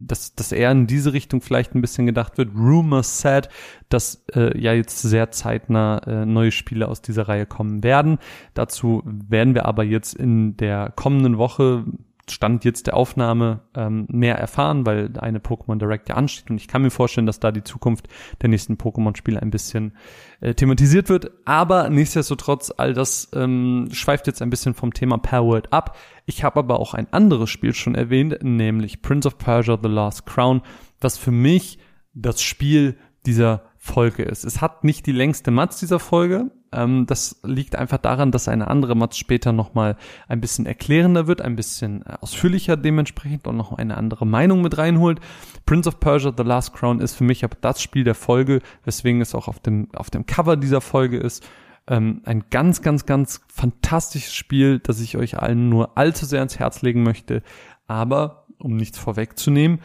[0.00, 2.54] dass, dass eher in diese Richtung vielleicht ein bisschen gedacht wird.
[2.54, 3.48] Rumor said,
[3.88, 8.18] dass äh, ja jetzt sehr zeitnah äh, neue Spiele aus dieser Reihe kommen werden.
[8.54, 11.84] Dazu werden wir aber jetzt in der kommenden Woche
[12.32, 16.68] Stand jetzt der Aufnahme ähm, mehr erfahren, weil eine Pokémon Direct ja ansteht und ich
[16.68, 18.08] kann mir vorstellen, dass da die Zukunft
[18.42, 19.96] der nächsten Pokémon-Spiele ein bisschen
[20.40, 21.30] äh, thematisiert wird.
[21.44, 25.96] Aber nichtsdestotrotz, all das ähm, schweift jetzt ein bisschen vom Thema Powered ab.
[26.26, 30.26] Ich habe aber auch ein anderes Spiel schon erwähnt, nämlich Prince of Persia The Last
[30.26, 30.62] Crown,
[31.00, 31.78] was für mich
[32.14, 34.44] das Spiel dieser Folge ist.
[34.44, 36.50] Es hat nicht die längste Matz dieser Folge.
[36.72, 39.96] Ähm, das liegt einfach daran, dass eine andere Matz später nochmal
[40.28, 44.76] ein bisschen erklärender wird, ein bisschen äh, ausführlicher dementsprechend und noch eine andere Meinung mit
[44.78, 45.20] reinholt.
[45.66, 49.20] Prince of Persia The Last Crown ist für mich aber das Spiel der Folge, weswegen
[49.20, 51.46] es auch auf dem, auf dem Cover dieser Folge ist.
[51.86, 56.58] Ähm, ein ganz, ganz, ganz fantastisches Spiel, das ich euch allen nur allzu sehr ans
[56.58, 57.42] Herz legen möchte.
[57.86, 59.80] Aber, um nichts vorwegzunehmen,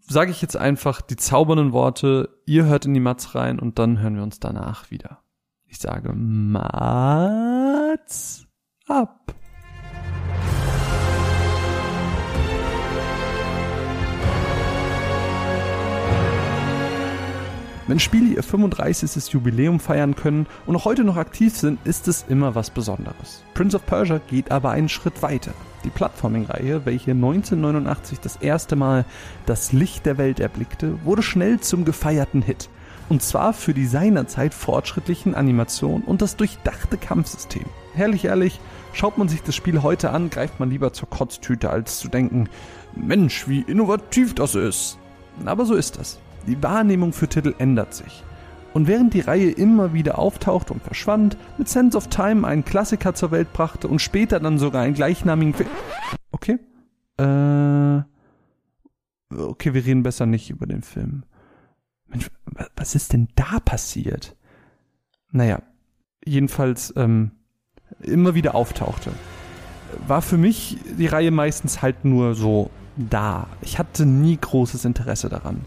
[0.00, 4.00] sage ich jetzt einfach die zaubernden Worte, ihr hört in die Mats rein und dann
[4.00, 5.20] hören wir uns danach wieder.
[5.70, 6.66] Ich sage Mats
[8.86, 9.34] ab.
[17.86, 19.32] Wenn Spiele ihr 35.
[19.32, 23.42] Jubiläum feiern können und auch heute noch aktiv sind, ist es immer was Besonderes.
[23.54, 25.52] Prince of Persia geht aber einen Schritt weiter.
[25.84, 29.04] Die Plattforming-Reihe, welche 1989 das erste Mal
[29.46, 32.68] das Licht der Welt erblickte, wurde schnell zum gefeierten Hit.
[33.08, 37.64] Und zwar für die seinerzeit fortschrittlichen Animationen und das durchdachte Kampfsystem.
[37.94, 38.60] Herrlich ehrlich,
[38.92, 42.48] schaut man sich das Spiel heute an, greift man lieber zur Kotztüte, als zu denken,
[42.94, 44.98] Mensch, wie innovativ das ist.
[45.44, 46.18] Aber so ist das.
[46.46, 48.24] Die Wahrnehmung für Titel ändert sich.
[48.74, 53.14] Und während die Reihe immer wieder auftauchte und verschwand, mit Sense of Time einen Klassiker
[53.14, 55.70] zur Welt brachte und später dann sogar einen gleichnamigen Film.
[56.30, 56.58] Okay.
[57.16, 58.02] Äh.
[59.34, 61.24] Okay, wir reden besser nicht über den Film.
[62.08, 62.30] Mensch,
[62.76, 64.36] was ist denn da passiert?
[65.30, 65.62] Naja,
[66.24, 67.32] jedenfalls ähm,
[68.00, 69.12] immer wieder auftauchte.
[70.06, 73.48] War für mich die Reihe meistens halt nur so da.
[73.62, 75.64] Ich hatte nie großes Interesse daran.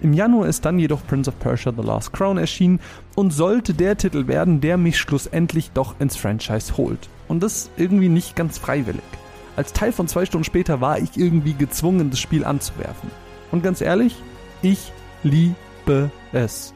[0.00, 2.80] Im Januar ist dann jedoch Prince of Persia The Last Crown erschienen
[3.14, 7.08] und sollte der Titel werden, der mich schlussendlich doch ins Franchise holt.
[7.28, 9.02] Und das irgendwie nicht ganz freiwillig.
[9.54, 13.10] Als Teil von zwei Stunden später war ich irgendwie gezwungen, das Spiel anzuwerfen.
[13.52, 14.16] Und ganz ehrlich,
[14.60, 15.54] ich liebe
[16.32, 16.74] es.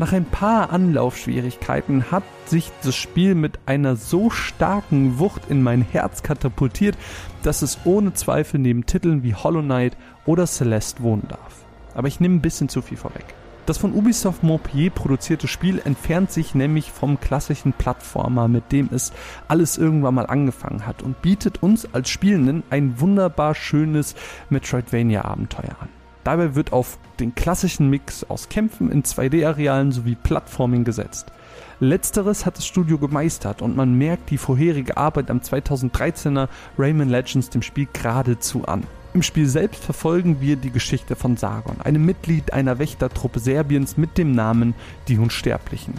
[0.00, 5.82] Nach ein paar Anlaufschwierigkeiten hat sich das Spiel mit einer so starken Wucht in mein
[5.82, 6.96] Herz katapultiert,
[7.42, 11.64] dass es ohne Zweifel neben Titeln wie Hollow Knight oder Celeste wohnen darf.
[11.94, 13.26] Aber ich nehme ein bisschen zu viel vorweg.
[13.66, 19.12] Das von Ubisoft Montpellier produzierte Spiel entfernt sich nämlich vom klassischen Plattformer, mit dem es
[19.48, 24.14] alles irgendwann mal angefangen hat und bietet uns als Spielenden ein wunderbar schönes
[24.48, 25.99] Metroidvania-Abenteuer an.
[26.24, 31.32] Dabei wird auf den klassischen Mix aus Kämpfen in 2D-Arealen sowie Plattforming gesetzt.
[31.80, 37.48] Letzteres hat das Studio gemeistert und man merkt die vorherige Arbeit am 2013er Rayman Legends
[37.48, 38.82] dem Spiel geradezu an.
[39.14, 44.18] Im Spiel selbst verfolgen wir die Geschichte von Sargon, einem Mitglied einer Wächtertruppe Serbiens mit
[44.18, 44.74] dem Namen
[45.08, 45.94] Die Unsterblichen.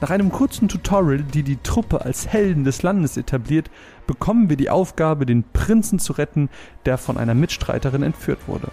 [0.00, 3.70] Nach einem kurzen Tutorial, die die Truppe als Helden des Landes etabliert,
[4.06, 6.48] bekommen wir die Aufgabe, den Prinzen zu retten,
[6.86, 8.68] der von einer Mitstreiterin entführt wurde.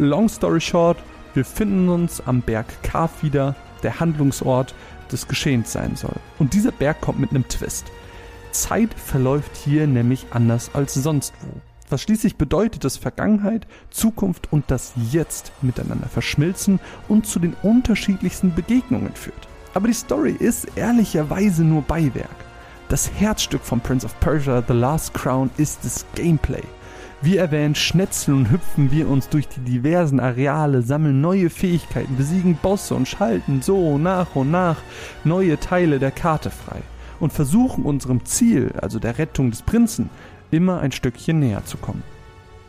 [0.00, 0.96] Long story short,
[1.34, 4.74] wir finden uns am Berg Kaf wieder, der Handlungsort
[5.12, 6.16] des Geschehens sein soll.
[6.38, 7.86] Und dieser Berg kommt mit einem Twist.
[8.50, 11.60] Zeit verläuft hier nämlich anders als sonst wo
[11.90, 18.54] was schließlich bedeutet, dass Vergangenheit, Zukunft und das Jetzt miteinander verschmilzen und zu den unterschiedlichsten
[18.54, 19.48] Begegnungen führt.
[19.74, 22.28] Aber die Story ist ehrlicherweise nur Beiwerk.
[22.88, 26.62] Das Herzstück von Prince of Persia The Last Crown ist das Gameplay.
[27.22, 32.58] Wie erwähnt, schnetzeln und hüpfen wir uns durch die diversen Areale, sammeln neue Fähigkeiten, besiegen
[32.62, 34.78] Bosse und schalten so nach und nach
[35.22, 36.80] neue Teile der Karte frei
[37.18, 40.08] und versuchen unserem Ziel, also der Rettung des Prinzen,
[40.50, 42.02] immer ein Stückchen näher zu kommen.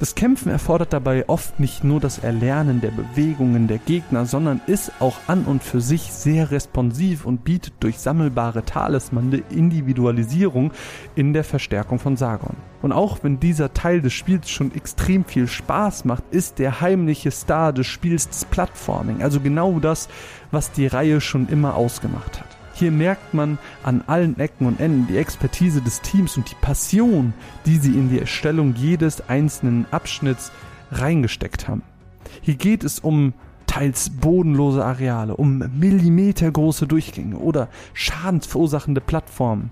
[0.01, 4.91] Das Kämpfen erfordert dabei oft nicht nur das Erlernen der Bewegungen der Gegner, sondern ist
[4.99, 10.71] auch an und für sich sehr responsiv und bietet durch sammelbare Talismane Individualisierung
[11.13, 12.55] in der Verstärkung von Sargon.
[12.81, 17.29] Und auch wenn dieser Teil des Spiels schon extrem viel Spaß macht, ist der heimliche
[17.29, 20.09] Star des Spiels das Plattforming, also genau das,
[20.49, 22.60] was die Reihe schon immer ausgemacht hat.
[22.81, 27.31] Hier merkt man an allen Ecken und Enden die Expertise des Teams und die Passion,
[27.67, 30.51] die sie in die Erstellung jedes einzelnen Abschnitts
[30.91, 31.83] reingesteckt haben.
[32.41, 33.33] Hier geht es um
[33.67, 39.69] teils bodenlose Areale, um millimetergroße Durchgänge oder schadensverursachende Plattformen.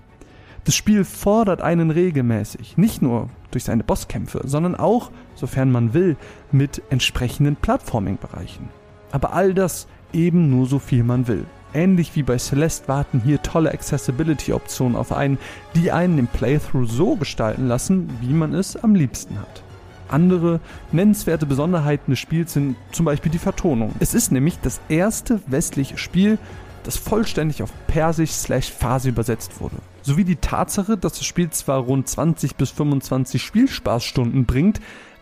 [0.62, 6.16] Das Spiel fordert einen regelmäßig, nicht nur durch seine Bosskämpfe, sondern auch, sofern man will,
[6.52, 8.68] mit entsprechenden Plattforming-Bereichen.
[9.10, 11.44] Aber all das eben nur so viel man will.
[11.72, 15.38] Ähnlich wie bei Celeste warten hier tolle Accessibility-Optionen auf einen,
[15.74, 19.62] die einen den Playthrough so gestalten lassen, wie man es am liebsten hat.
[20.08, 23.94] Andere nennenswerte Besonderheiten des Spiels sind zum Beispiel die Vertonung.
[24.00, 26.38] Es ist nämlich das erste westliche Spiel,
[26.82, 28.72] das vollständig auf Persisch slash
[29.04, 29.76] übersetzt wurde.
[30.02, 34.80] Sowie die Tatsache, dass das Spiel zwar rund 20 bis 25 Spielspaßstunden bringt,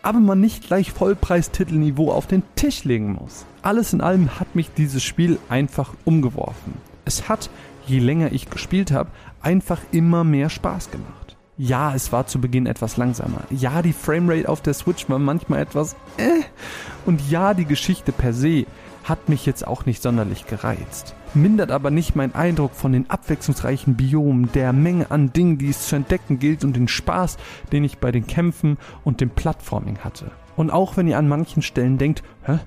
[0.08, 3.44] aber man nicht gleich Vollpreistitelniveau auf den Tisch legen muss.
[3.60, 6.72] Alles in allem hat mich dieses Spiel einfach umgeworfen.
[7.04, 7.50] Es hat,
[7.86, 9.10] je länger ich gespielt habe,
[9.42, 11.36] einfach immer mehr Spaß gemacht.
[11.58, 13.42] Ja, es war zu Beginn etwas langsamer.
[13.50, 16.40] Ja, die Framerate auf der Switch war manchmal etwas äh.
[17.04, 18.64] Und ja, die Geschichte per se
[19.04, 21.14] hat mich jetzt auch nicht sonderlich gereizt.
[21.34, 25.86] Mindert aber nicht mein Eindruck von den abwechslungsreichen Biomen, der Menge an Dingen, die es
[25.86, 27.36] zu entdecken gilt und den Spaß,
[27.70, 30.30] den ich bei den Kämpfen und dem Plattforming hatte.
[30.56, 32.58] Und auch wenn ihr an manchen Stellen denkt, hä,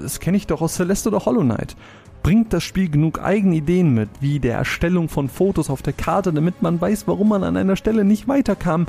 [0.00, 1.76] das kenne ich doch aus Celeste oder Hollow Knight,
[2.22, 6.32] bringt das Spiel genug eigene Ideen mit, wie der Erstellung von Fotos auf der Karte,
[6.32, 8.86] damit man weiß, warum man an einer Stelle nicht weiterkam,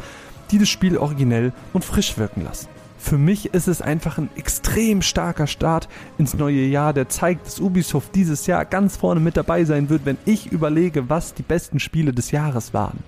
[0.51, 2.67] die das Spiel originell und frisch wirken lassen.
[2.97, 7.59] Für mich ist es einfach ein extrem starker Start ins neue Jahr, der zeigt, dass
[7.59, 11.79] Ubisoft dieses Jahr ganz vorne mit dabei sein wird, wenn ich überlege, was die besten
[11.79, 12.99] Spiele des Jahres waren.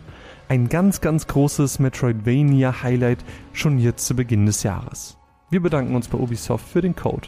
[0.47, 3.19] Ein ganz, ganz großes Metroidvania-Highlight
[3.54, 5.17] schon jetzt zu Beginn des Jahres.
[5.49, 7.28] Wir bedanken uns bei Ubisoft für den Code.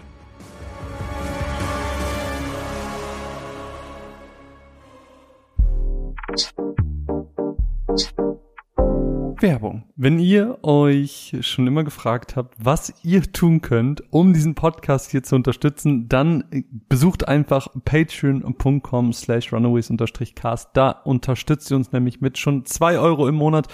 [9.41, 9.83] Werbung.
[9.95, 15.23] Wenn ihr euch schon immer gefragt habt, was ihr tun könnt, um diesen Podcast hier
[15.23, 16.43] zu unterstützen, dann
[16.89, 20.69] besucht einfach patreon.com slash runaways-cast.
[20.73, 23.67] Da unterstützt ihr uns nämlich mit schon zwei Euro im Monat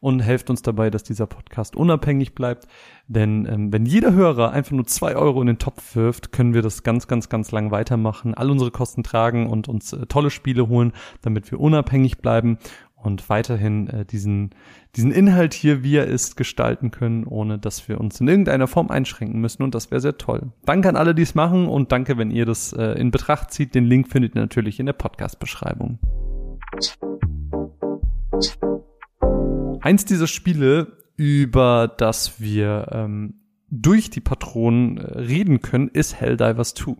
[0.00, 2.66] und helft uns dabei, dass dieser Podcast unabhängig bleibt.
[3.06, 6.62] Denn ähm, wenn jeder Hörer einfach nur zwei Euro in den Topf wirft, können wir
[6.62, 10.68] das ganz, ganz, ganz lang weitermachen, all unsere Kosten tragen und uns äh, tolle Spiele
[10.68, 12.58] holen, damit wir unabhängig bleiben
[13.02, 14.50] und weiterhin äh, diesen,
[14.96, 18.90] diesen Inhalt hier, wie er ist, gestalten können, ohne dass wir uns in irgendeiner Form
[18.90, 19.62] einschränken müssen.
[19.62, 20.52] Und das wäre sehr toll.
[20.64, 23.74] Danke an alle, die es machen und danke, wenn ihr das äh, in Betracht zieht.
[23.74, 25.98] Den Link findet ihr natürlich in der Podcast-Beschreibung.
[29.80, 33.34] Eins dieser Spiele, über das wir ähm,
[33.70, 36.96] durch die Patronen äh, reden können, ist Helldivers 2.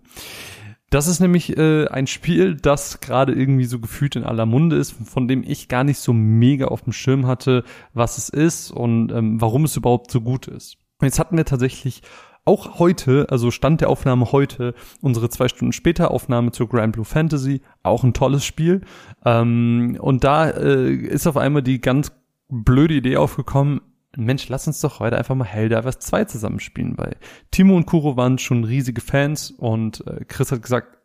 [0.90, 4.90] Das ist nämlich äh, ein Spiel, das gerade irgendwie so gefühlt in aller Munde ist,
[4.90, 7.62] von dem ich gar nicht so mega auf dem Schirm hatte,
[7.94, 10.78] was es ist und ähm, warum es überhaupt so gut ist.
[11.00, 12.02] Jetzt hatten wir tatsächlich
[12.44, 17.04] auch heute, also Stand der Aufnahme heute, unsere zwei Stunden später Aufnahme zur Grand Blue
[17.04, 18.80] Fantasy, auch ein tolles Spiel.
[19.24, 22.10] Ähm, und da äh, ist auf einmal die ganz
[22.48, 23.80] blöde Idee aufgekommen,
[24.16, 27.16] Mensch, lass uns doch heute einfach mal Helldivers 2 zusammenspielen, weil
[27.50, 30.98] Timo und Kuro waren schon riesige Fans und äh, Chris hat gesagt,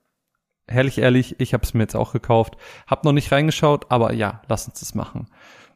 [0.67, 4.41] herrlich ehrlich, ich habe es mir jetzt auch gekauft, hab noch nicht reingeschaut, aber ja,
[4.47, 5.27] lass uns das machen.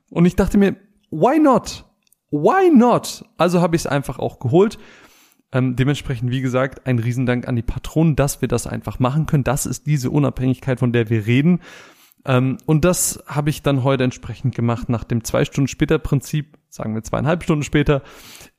[0.09, 0.75] Und ich dachte mir,
[1.11, 1.85] why not?
[2.31, 3.25] Why not?
[3.37, 4.79] Also habe ich es einfach auch geholt.
[5.51, 9.43] Ähm, dementsprechend, wie gesagt, ein Riesendank an die Patronen, dass wir das einfach machen können.
[9.43, 11.61] Das ist diese Unabhängigkeit, von der wir reden.
[12.25, 14.89] Ähm, und das habe ich dann heute entsprechend gemacht.
[14.89, 18.01] Nach dem zwei Stunden später Prinzip, sagen wir zweieinhalb Stunden später,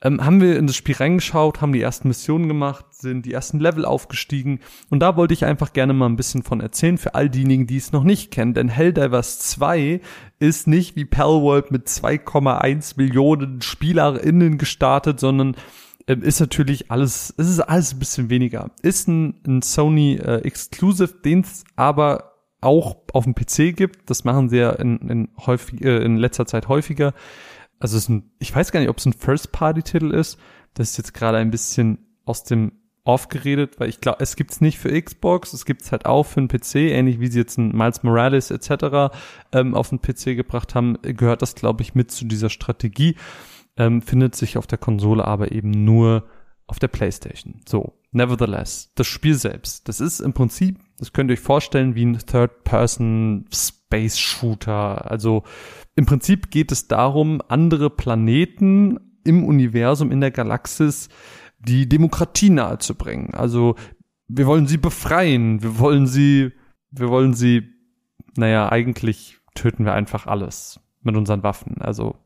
[0.00, 3.60] ähm, haben wir in das Spiel reingeschaut, haben die ersten Missionen gemacht, sind die ersten
[3.60, 4.60] Level aufgestiegen.
[4.88, 7.76] Und da wollte ich einfach gerne mal ein bisschen von erzählen für all diejenigen, die
[7.76, 8.54] es noch nicht kennen.
[8.54, 10.00] Denn Helldivers 2
[10.38, 15.54] ist nicht wie Palworld mit 2,1 Millionen SpielerInnen gestartet, sondern
[16.06, 18.70] ähm, ist natürlich alles, es ist alles ein bisschen weniger.
[18.80, 22.29] Ist ein, ein Sony äh, Exclusive, den es aber
[22.60, 24.10] auch auf dem PC gibt.
[24.10, 27.14] Das machen sie ja in, in, häufig, äh, in letzter Zeit häufiger.
[27.78, 30.38] Also es ist ein, ich weiß gar nicht, ob es ein First-Party-Titel ist.
[30.74, 32.72] Das ist jetzt gerade ein bisschen aus dem
[33.04, 36.40] Off geredet, weil ich glaube, es gibt's nicht für Xbox, es gibt's halt auch für
[36.40, 39.14] den PC, ähnlich wie sie jetzt ein Miles Morales etc.
[39.52, 43.16] Ähm, auf den PC gebracht haben, gehört das, glaube ich, mit zu dieser Strategie.
[43.76, 46.28] Ähm, findet sich auf der Konsole aber eben nur
[46.66, 47.62] auf der PlayStation.
[47.66, 52.04] So, nevertheless, das Spiel selbst, das ist im Prinzip das könnt ihr euch vorstellen wie
[52.04, 55.10] ein Third-Person-Space-Shooter.
[55.10, 55.44] Also
[55.96, 61.08] im Prinzip geht es darum, andere Planeten im Universum, in der Galaxis,
[61.58, 63.34] die Demokratie nahezubringen.
[63.34, 63.76] Also
[64.28, 66.52] wir wollen sie befreien, wir wollen sie,
[66.90, 67.62] wir wollen sie,
[68.36, 71.80] naja, eigentlich töten wir einfach alles mit unseren Waffen.
[71.80, 72.16] Also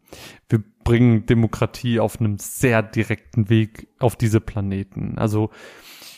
[0.48, 5.16] wir bringen Demokratie auf einem sehr direkten Weg auf diese Planeten.
[5.16, 5.50] Also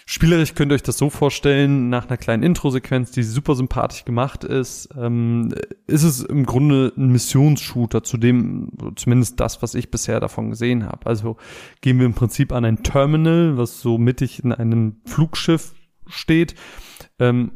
[0.09, 4.45] Spielerisch könnt ihr euch das so vorstellen, nach einer kleinen Intro-Sequenz, die super sympathisch gemacht
[4.45, 5.53] ist, ähm,
[5.89, 10.87] ist es im Grunde ein Missionsshooter, zu dem zumindest das, was ich bisher davon gesehen
[10.87, 11.07] habe.
[11.07, 11.37] Also
[11.81, 15.75] gehen wir im Prinzip an ein Terminal, was so mittig in einem Flugschiff
[16.07, 16.55] steht,
[17.19, 17.51] ähm,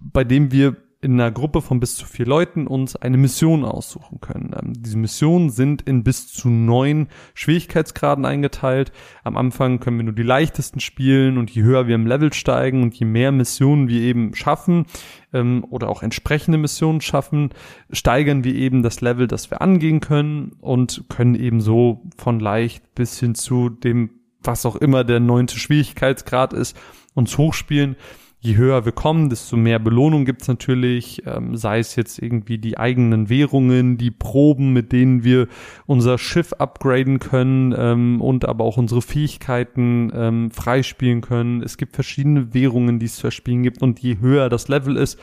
[0.00, 4.20] bei dem wir in einer Gruppe von bis zu vier Leuten uns eine Mission aussuchen
[4.20, 4.54] können.
[4.56, 8.92] Ähm, diese Missionen sind in bis zu neun Schwierigkeitsgraden eingeteilt.
[9.24, 12.84] Am Anfang können wir nur die leichtesten spielen und je höher wir im Level steigen
[12.84, 14.86] und je mehr Missionen wir eben schaffen
[15.32, 17.50] ähm, oder auch entsprechende Missionen schaffen,
[17.90, 22.94] steigern wir eben das Level, das wir angehen können und können eben so von leicht
[22.94, 26.76] bis hin zu dem, was auch immer der neunte Schwierigkeitsgrad ist,
[27.14, 27.96] uns hochspielen
[28.44, 32.76] je höher wir kommen, desto mehr Belohnung gibt's natürlich, ähm, sei es jetzt irgendwie die
[32.76, 35.46] eigenen Währungen, die Proben, mit denen wir
[35.86, 41.62] unser Schiff upgraden können ähm, und aber auch unsere Fähigkeiten ähm, freispielen können.
[41.62, 45.20] Es gibt verschiedene Währungen, die es zu erspielen gibt und je höher das Level ist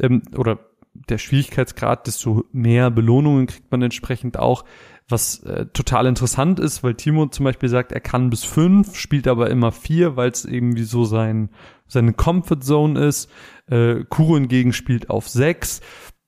[0.00, 0.60] ähm, oder
[0.94, 4.64] der Schwierigkeitsgrad, desto mehr Belohnungen kriegt man entsprechend auch
[5.08, 9.28] was äh, total interessant ist, weil Timo zum Beispiel sagt, er kann bis fünf, spielt
[9.28, 11.50] aber immer vier, weil es irgendwie so sein,
[11.92, 13.30] seine Comfort Zone ist.
[13.70, 15.80] Äh, Kuro hingegen spielt auf sechs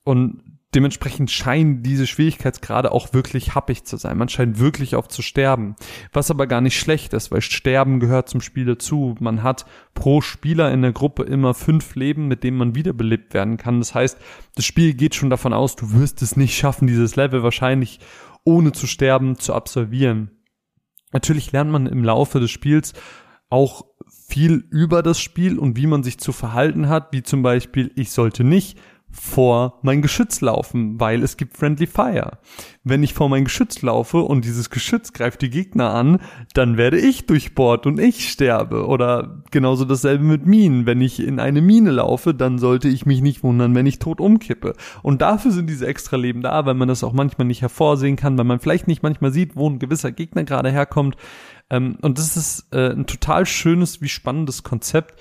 [0.03, 0.41] und
[0.75, 4.17] dementsprechend scheinen diese Schwierigkeitsgrade auch wirklich happig zu sein.
[4.17, 5.75] Man scheint wirklich auf zu sterben.
[6.11, 9.15] Was aber gar nicht schlecht ist, weil Sterben gehört zum Spiel dazu.
[9.19, 13.57] Man hat pro Spieler in der Gruppe immer fünf Leben, mit denen man wiederbelebt werden
[13.57, 13.79] kann.
[13.79, 14.17] Das heißt,
[14.55, 17.99] das Spiel geht schon davon aus, du wirst es nicht schaffen, dieses Level wahrscheinlich
[18.43, 20.31] ohne zu sterben zu absolvieren.
[21.13, 22.93] Natürlich lernt man im Laufe des Spiels
[23.49, 23.85] auch
[24.27, 28.11] viel über das Spiel und wie man sich zu verhalten hat, wie zum Beispiel, ich
[28.11, 28.77] sollte nicht
[29.15, 32.37] vor mein Geschütz laufen, weil es gibt Friendly Fire.
[32.83, 36.19] Wenn ich vor mein Geschütz laufe und dieses Geschütz greift die Gegner an,
[36.53, 38.85] dann werde ich durchbohrt und ich sterbe.
[38.85, 40.85] Oder genauso dasselbe mit Minen.
[40.85, 44.19] Wenn ich in eine Mine laufe, dann sollte ich mich nicht wundern, wenn ich tot
[44.19, 44.73] umkippe.
[45.01, 48.37] Und dafür sind diese extra Leben da, weil man das auch manchmal nicht hervorsehen kann,
[48.37, 51.15] weil man vielleicht nicht manchmal sieht, wo ein gewisser Gegner gerade herkommt.
[51.69, 55.19] Ähm, und das ist äh, ein total schönes wie spannendes Konzept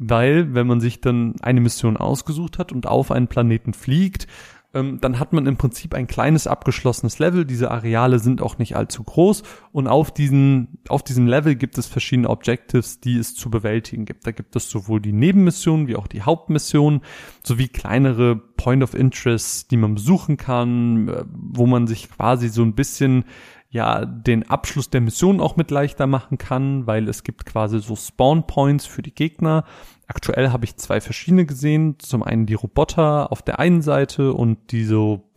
[0.00, 4.26] weil wenn man sich dann eine Mission ausgesucht hat und auf einen Planeten fliegt,
[4.72, 7.44] ähm, dann hat man im Prinzip ein kleines abgeschlossenes Level.
[7.44, 9.42] Diese Areale sind auch nicht allzu groß
[9.72, 14.26] und auf diesen auf diesem Level gibt es verschiedene Objectives, die es zu bewältigen gibt.
[14.26, 17.02] Da gibt es sowohl die Nebenmissionen wie auch die Hauptmissionen
[17.42, 22.62] sowie kleinere Point of Interest, die man besuchen kann, äh, wo man sich quasi so
[22.62, 23.24] ein bisschen
[23.70, 27.96] ja den Abschluss der Mission auch mit leichter machen kann, weil es gibt quasi so
[27.96, 29.64] Spawn Points für die Gegner.
[30.08, 31.98] Aktuell habe ich zwei verschiedene gesehen.
[32.00, 35.30] Zum einen die Roboter auf der einen Seite und die so,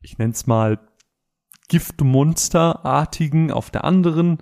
[0.00, 0.78] ich nenne es mal
[1.68, 4.38] Giftmonsterartigen auf der anderen.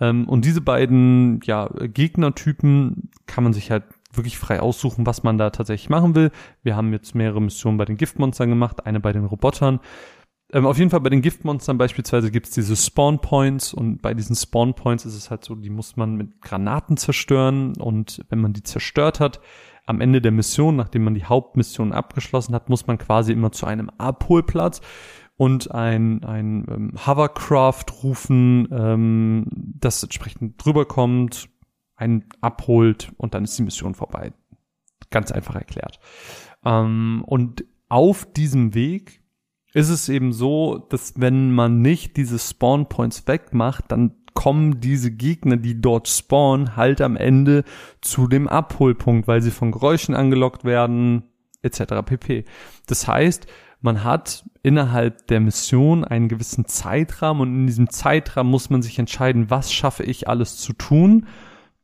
[0.00, 5.38] Ähm, und diese beiden ja, Gegnertypen kann man sich halt wirklich frei aussuchen, was man
[5.38, 6.32] da tatsächlich machen will.
[6.64, 9.78] Wir haben jetzt mehrere Missionen bei den Giftmonstern gemacht, eine bei den Robotern.
[10.52, 14.34] Ähm, auf jeden Fall bei den Giftmonstern beispielsweise gibt's diese Spawn Points und bei diesen
[14.34, 18.52] Spawn Points ist es halt so, die muss man mit Granaten zerstören und wenn man
[18.52, 19.40] die zerstört hat,
[19.86, 23.66] am Ende der Mission, nachdem man die Hauptmission abgeschlossen hat, muss man quasi immer zu
[23.66, 24.80] einem Abholplatz
[25.36, 31.48] und ein, ein ähm, Hovercraft rufen, ähm, das entsprechend drüber kommt,
[31.96, 34.32] einen abholt und dann ist die Mission vorbei.
[35.10, 35.98] Ganz einfach erklärt.
[36.64, 39.19] Ähm, und auf diesem Weg
[39.72, 45.10] ist es eben so, dass wenn man nicht diese Spawn Points wegmacht, dann kommen diese
[45.10, 47.64] Gegner, die dort spawnen, halt am Ende
[48.00, 51.24] zu dem Abholpunkt, weil sie von Geräuschen angelockt werden,
[51.62, 52.02] etc.
[52.04, 52.44] pp.
[52.86, 53.46] Das heißt,
[53.80, 58.98] man hat innerhalb der Mission einen gewissen Zeitrahmen und in diesem Zeitrahmen muss man sich
[58.98, 61.26] entscheiden, was schaffe ich alles zu tun,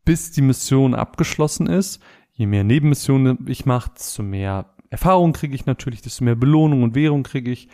[0.05, 2.01] bis die Mission abgeschlossen ist.
[2.33, 6.95] Je mehr Nebenmissionen ich mache, desto mehr Erfahrung kriege ich natürlich, desto mehr Belohnung und
[6.95, 7.69] Währung kriege ich.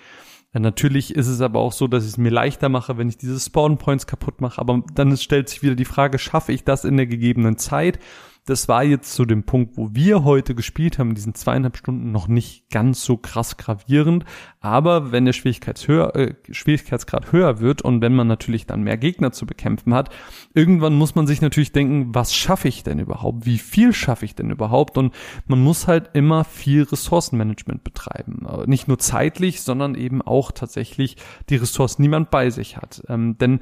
[0.55, 3.17] Ja, natürlich ist es aber auch so, dass ich es mir leichter mache, wenn ich
[3.17, 4.61] diese Spawn Points kaputt mache.
[4.61, 7.99] Aber dann stellt sich wieder die Frage, schaffe ich das in der gegebenen Zeit?
[8.45, 12.27] Das war jetzt zu dem Punkt, wo wir heute gespielt haben, diesen zweieinhalb Stunden noch
[12.27, 14.25] nicht ganz so krass gravierend.
[14.59, 19.31] Aber wenn der Schwierigkeitshöher, äh, Schwierigkeitsgrad höher wird und wenn man natürlich dann mehr Gegner
[19.31, 20.11] zu bekämpfen hat,
[20.55, 23.47] irgendwann muss man sich natürlich denken, was schaffe ich denn überhaupt?
[23.47, 24.99] Wie viel schaffe ich denn überhaupt?
[24.99, 25.15] Und
[25.47, 28.45] man muss halt immer viel Ressourcenmanagement betreiben.
[28.67, 31.17] Nicht nur zeitlich, sondern eben auch tatsächlich
[31.49, 33.05] die Ressourcen, die man bei sich hat.
[33.09, 33.61] Ähm, denn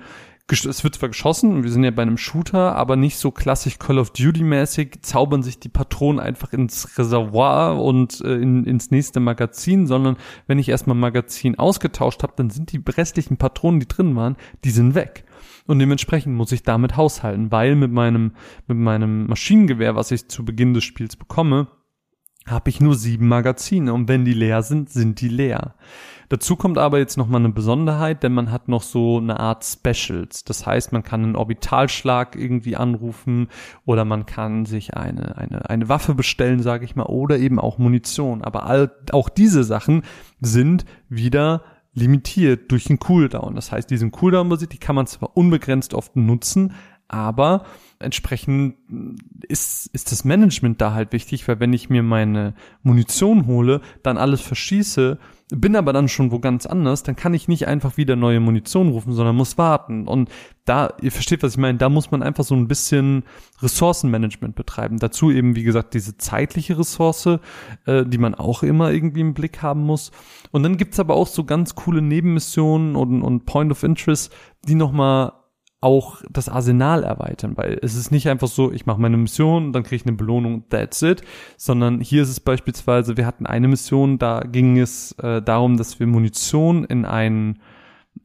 [0.53, 3.99] es wird zwar geschossen, wir sind ja bei einem Shooter, aber nicht so klassisch Call
[3.99, 9.21] of Duty mäßig, zaubern sich die Patronen einfach ins Reservoir und äh, in, ins nächste
[9.21, 14.17] Magazin, sondern wenn ich erstmal Magazin ausgetauscht habe, dann sind die restlichen Patronen, die drin
[14.17, 15.25] waren, die sind weg.
[15.67, 18.33] Und dementsprechend muss ich damit haushalten, weil mit meinem,
[18.67, 21.69] mit meinem Maschinengewehr, was ich zu Beginn des Spiels bekomme,
[22.47, 25.75] habe ich nur sieben Magazine und wenn die leer sind, sind die leer.
[26.31, 30.45] Dazu kommt aber jetzt nochmal eine Besonderheit, denn man hat noch so eine Art Specials.
[30.45, 33.49] Das heißt, man kann einen Orbitalschlag irgendwie anrufen
[33.85, 37.79] oder man kann sich eine, eine, eine Waffe bestellen, sage ich mal, oder eben auch
[37.79, 38.43] Munition.
[38.45, 40.03] Aber all, auch diese Sachen
[40.41, 41.65] sind wieder
[41.95, 43.57] limitiert durch einen Cooldown.
[43.57, 46.75] Das heißt, diesen Cooldown-Musik, die kann man zwar unbegrenzt oft nutzen,
[47.11, 47.65] aber
[47.99, 48.77] entsprechend
[49.47, 54.17] ist, ist das Management da halt wichtig, weil wenn ich mir meine Munition hole, dann
[54.17, 55.19] alles verschieße,
[55.51, 58.89] bin aber dann schon wo ganz anders, dann kann ich nicht einfach wieder neue Munition
[58.89, 60.07] rufen, sondern muss warten.
[60.07, 60.31] Und
[60.65, 63.25] da, ihr versteht, was ich meine, da muss man einfach so ein bisschen
[63.61, 64.99] Ressourcenmanagement betreiben.
[64.99, 67.27] Dazu eben, wie gesagt, diese zeitliche Ressource,
[67.87, 70.13] äh, die man auch immer irgendwie im Blick haben muss.
[70.53, 74.33] Und dann gibt's aber auch so ganz coole Nebenmissionen und, und Point of Interest,
[74.67, 75.33] die nochmal
[75.81, 79.83] auch das Arsenal erweitern, weil es ist nicht einfach so, ich mache meine Mission, dann
[79.83, 81.23] kriege ich eine Belohnung, that's it,
[81.57, 85.99] sondern hier ist es beispielsweise, wir hatten eine Mission, da ging es äh, darum, dass
[85.99, 87.61] wir Munition in ein,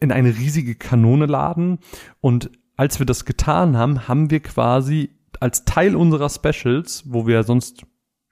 [0.01, 1.79] in eine riesige Kanone laden
[2.19, 7.43] und als wir das getan haben, haben wir quasi als Teil unserer Specials, wo wir
[7.43, 7.85] sonst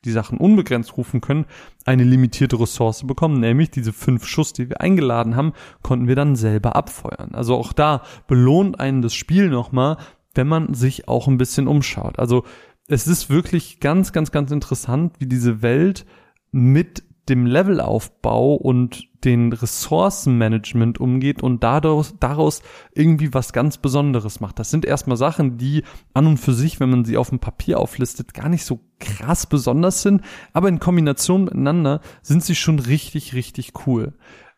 [0.05, 1.45] die Sachen unbegrenzt rufen können,
[1.85, 6.35] eine limitierte Ressource bekommen, nämlich diese fünf Schuss, die wir eingeladen haben, konnten wir dann
[6.35, 7.33] selber abfeuern.
[7.33, 9.97] Also auch da belohnt einen das Spiel nochmal,
[10.33, 12.19] wenn man sich auch ein bisschen umschaut.
[12.19, 12.43] Also
[12.87, 16.05] es ist wirklich ganz, ganz, ganz interessant, wie diese Welt
[16.51, 22.61] mit dem Levelaufbau und den Ressourcenmanagement umgeht und daraus, daraus
[22.93, 24.59] irgendwie was ganz Besonderes macht.
[24.59, 27.79] Das sind erstmal Sachen, die an und für sich, wenn man sie auf dem Papier
[27.79, 30.21] auflistet, gar nicht so krass besonders sind,
[30.51, 34.13] aber in Kombination miteinander sind sie schon richtig, richtig cool.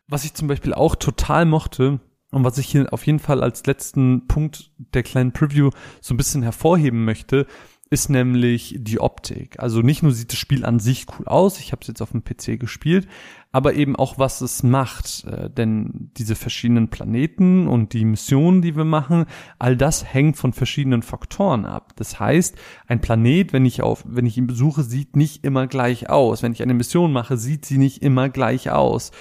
[0.07, 1.99] Was ich zum Beispiel auch total mochte,
[2.31, 5.69] und was ich hier auf jeden Fall als letzten Punkt der kleinen Preview
[6.01, 7.47] so ein bisschen hervorheben möchte,
[7.95, 9.57] ist nämlich die Optik.
[9.57, 12.11] Also nicht nur sieht das Spiel an sich cool aus, ich habe es jetzt auf
[12.11, 13.07] dem PC gespielt,
[13.53, 15.23] aber eben auch was es macht.
[15.23, 19.27] Äh, denn diese verschiedenen Planeten und die Missionen, die wir machen,
[19.59, 21.93] all das hängt von verschiedenen Faktoren ab.
[21.95, 26.09] Das heißt, ein Planet, wenn ich auf, wenn ich ihn besuche, sieht nicht immer gleich
[26.09, 26.43] aus.
[26.43, 29.11] Wenn ich eine Mission mache, sieht sie nicht immer gleich aus,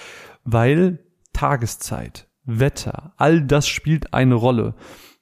[0.43, 0.99] weil
[1.31, 4.75] Tageszeit, Wetter, all das spielt eine Rolle.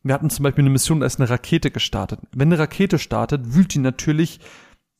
[0.03, 2.19] Wir hatten zum Beispiel eine Mission, da ist eine Rakete gestartet.
[2.35, 4.39] Wenn eine Rakete startet, wühlt die natürlich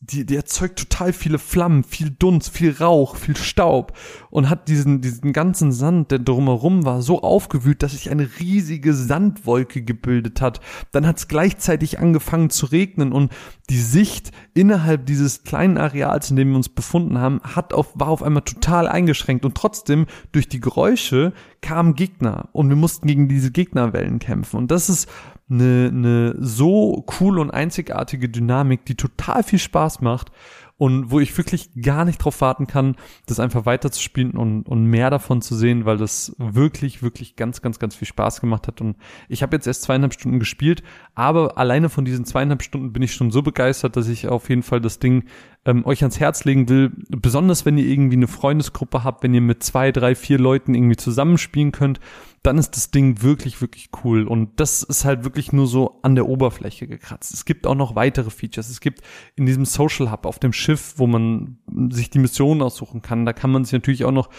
[0.05, 3.97] die, die erzeugt total viele Flammen, viel Dunst, viel Rauch, viel Staub
[4.29, 8.93] und hat diesen, diesen ganzen Sand, der drumherum war, so aufgewühlt, dass sich eine riesige
[8.93, 10.59] Sandwolke gebildet hat.
[10.91, 13.31] Dann hat es gleichzeitig angefangen zu regnen und
[13.69, 18.09] die Sicht innerhalb dieses kleinen Areals, in dem wir uns befunden haben, hat auf, war
[18.09, 21.31] auf einmal total eingeschränkt und trotzdem durch die Geräusche
[21.63, 25.09] kamen Gegner und wir mussten gegen diese Gegnerwellen kämpfen und das ist
[25.49, 30.31] eine, eine so cool und einzigartige Dynamik, die total viel Spaß macht.
[30.77, 32.95] und wo ich wirklich gar nicht drauf warten kann,
[33.27, 37.79] das einfach weiterzuspielen und, und mehr davon zu sehen, weil das wirklich, wirklich ganz, ganz,
[37.79, 38.81] ganz viel Spaß gemacht hat.
[38.81, 38.97] Und
[39.29, 40.83] ich habe jetzt erst zweieinhalb Stunden gespielt,
[41.15, 44.63] aber alleine von diesen zweieinhalb Stunden bin ich schon so begeistert, dass ich auf jeden
[44.63, 45.25] Fall das Ding
[45.65, 46.91] ähm, euch ans Herz legen will.
[47.09, 50.97] Besonders wenn ihr irgendwie eine Freundesgruppe habt, wenn ihr mit zwei, drei, vier Leuten irgendwie
[50.97, 51.99] zusammenspielen könnt
[52.43, 54.27] dann ist das Ding wirklich, wirklich cool.
[54.27, 57.33] Und das ist halt wirklich nur so an der Oberfläche gekratzt.
[57.33, 58.69] Es gibt auch noch weitere Features.
[58.69, 59.01] Es gibt
[59.37, 61.57] in diesem Social Hub auf dem Schiff, wo man
[61.89, 64.29] sich die Missionen aussuchen kann, da kann man sich natürlich auch noch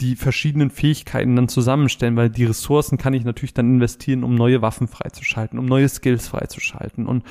[0.00, 4.62] die verschiedenen Fähigkeiten dann zusammenstellen, weil die Ressourcen kann ich natürlich dann investieren, um neue
[4.62, 7.22] Waffen freizuschalten, um neue Skills freizuschalten und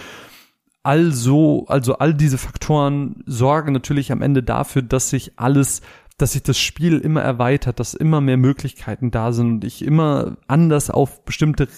[0.84, 5.82] also, also all diese Faktoren sorgen natürlich am Ende dafür, dass sich alles
[6.19, 10.38] dass sich das Spiel immer erweitert, dass immer mehr Möglichkeiten da sind und ich immer
[10.47, 11.69] anders auf bestimmte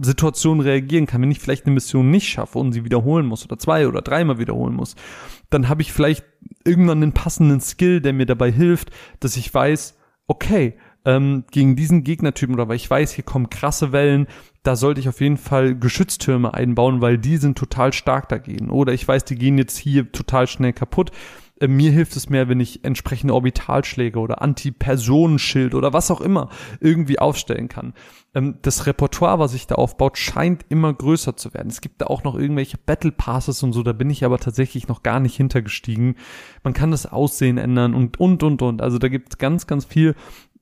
[0.00, 1.22] Situationen reagieren kann.
[1.22, 4.38] Wenn ich vielleicht eine Mission nicht schaffe und sie wiederholen muss oder zwei oder dreimal
[4.38, 4.94] wiederholen muss,
[5.50, 6.24] dann habe ich vielleicht
[6.64, 12.02] irgendwann einen passenden Skill, der mir dabei hilft, dass ich weiß, okay, ähm, gegen diesen
[12.02, 14.26] Gegnertypen oder weil ich weiß, hier kommen krasse Wellen,
[14.66, 18.70] da sollte ich auf jeden Fall Geschütztürme einbauen, weil die sind total stark dagegen.
[18.70, 21.12] Oder ich weiß, die gehen jetzt hier total schnell kaputt
[21.58, 26.50] äh, mir hilft es mehr, wenn ich entsprechende Orbitalschläge oder Anti-Personenschild oder was auch immer
[26.80, 27.94] irgendwie aufstellen kann.
[28.34, 31.68] Ähm, das Repertoire, was sich da aufbaut, scheint immer größer zu werden.
[31.68, 34.88] Es gibt da auch noch irgendwelche Battle Passes und so, da bin ich aber tatsächlich
[34.88, 36.16] noch gar nicht hintergestiegen.
[36.62, 38.82] Man kann das Aussehen ändern und, und, und, und.
[38.82, 40.14] Also da gibt es ganz, ganz viel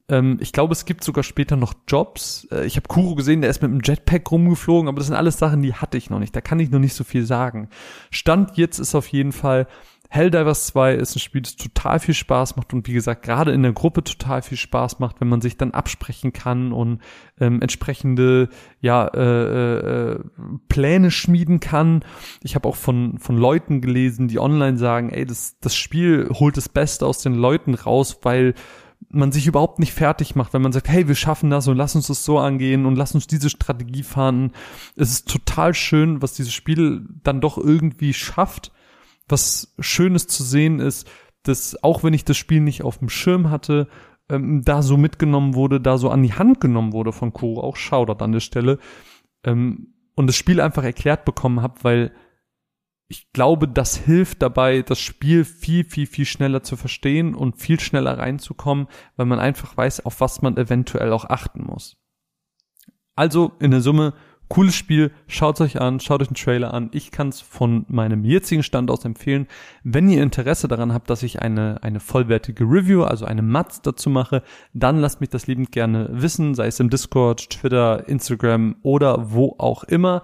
[0.08, 2.46] ähm, ich glaube, es gibt sogar später noch Jobs.
[2.50, 5.38] Äh, ich habe Kuro gesehen, der ist mit einem Jetpack rumgeflogen, aber das sind alles
[5.38, 6.36] Sachen, die hatte ich noch nicht.
[6.36, 7.68] Da kann ich noch nicht so viel sagen.
[8.10, 9.66] Stand jetzt ist auf jeden Fall,
[10.10, 13.62] Helldivers 2 ist ein Spiel, das total viel Spaß macht und wie gesagt, gerade in
[13.62, 17.00] der Gruppe total viel Spaß macht, wenn man sich dann absprechen kann und
[17.40, 18.48] ähm, entsprechende
[18.80, 20.20] ja, äh, äh,
[20.68, 22.04] Pläne schmieden kann.
[22.44, 26.56] Ich habe auch von, von Leuten gelesen, die online sagen, ey, das, das Spiel holt
[26.56, 28.54] das Beste aus den Leuten raus, weil
[29.08, 31.94] man sich überhaupt nicht fertig macht, wenn man sagt, hey, wir schaffen das und lass
[31.94, 34.52] uns das so angehen und lass uns diese Strategie fahren.
[34.96, 38.72] Es ist total schön, was dieses Spiel dann doch irgendwie schafft.
[39.28, 41.08] Was Schönes zu sehen ist,
[41.44, 43.88] dass auch wenn ich das Spiel nicht auf dem Schirm hatte,
[44.28, 47.76] ähm, da so mitgenommen wurde, da so an die Hand genommen wurde von Kuro, auch
[47.76, 48.78] Shoutout an der Stelle,
[49.44, 52.12] ähm, und das Spiel einfach erklärt bekommen habe, weil
[53.08, 57.78] ich glaube, das hilft dabei, das Spiel viel, viel, viel schneller zu verstehen und viel
[57.78, 61.96] schneller reinzukommen, weil man einfach weiß, auf was man eventuell auch achten muss.
[63.14, 64.14] Also in der Summe
[64.48, 66.90] Cooles Spiel, schaut euch an, schaut euch den Trailer an.
[66.92, 69.46] Ich kann es von meinem jetzigen Stand aus empfehlen.
[69.82, 74.10] Wenn ihr Interesse daran habt, dass ich eine, eine vollwertige Review, also eine Matz dazu
[74.10, 74.42] mache,
[74.74, 79.54] dann lasst mich das liebend gerne wissen, sei es im Discord, Twitter, Instagram oder wo
[79.58, 80.22] auch immer.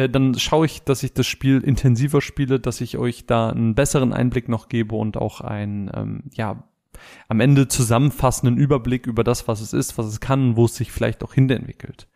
[0.00, 3.74] Äh, dann schaue ich, dass ich das Spiel intensiver spiele, dass ich euch da einen
[3.74, 6.64] besseren Einblick noch gebe und auch ein, ähm, ja,
[7.28, 10.92] am Ende zusammenfassenden Überblick über das, was es ist, was es kann, wo es sich
[10.92, 12.08] vielleicht auch hinentwickelt.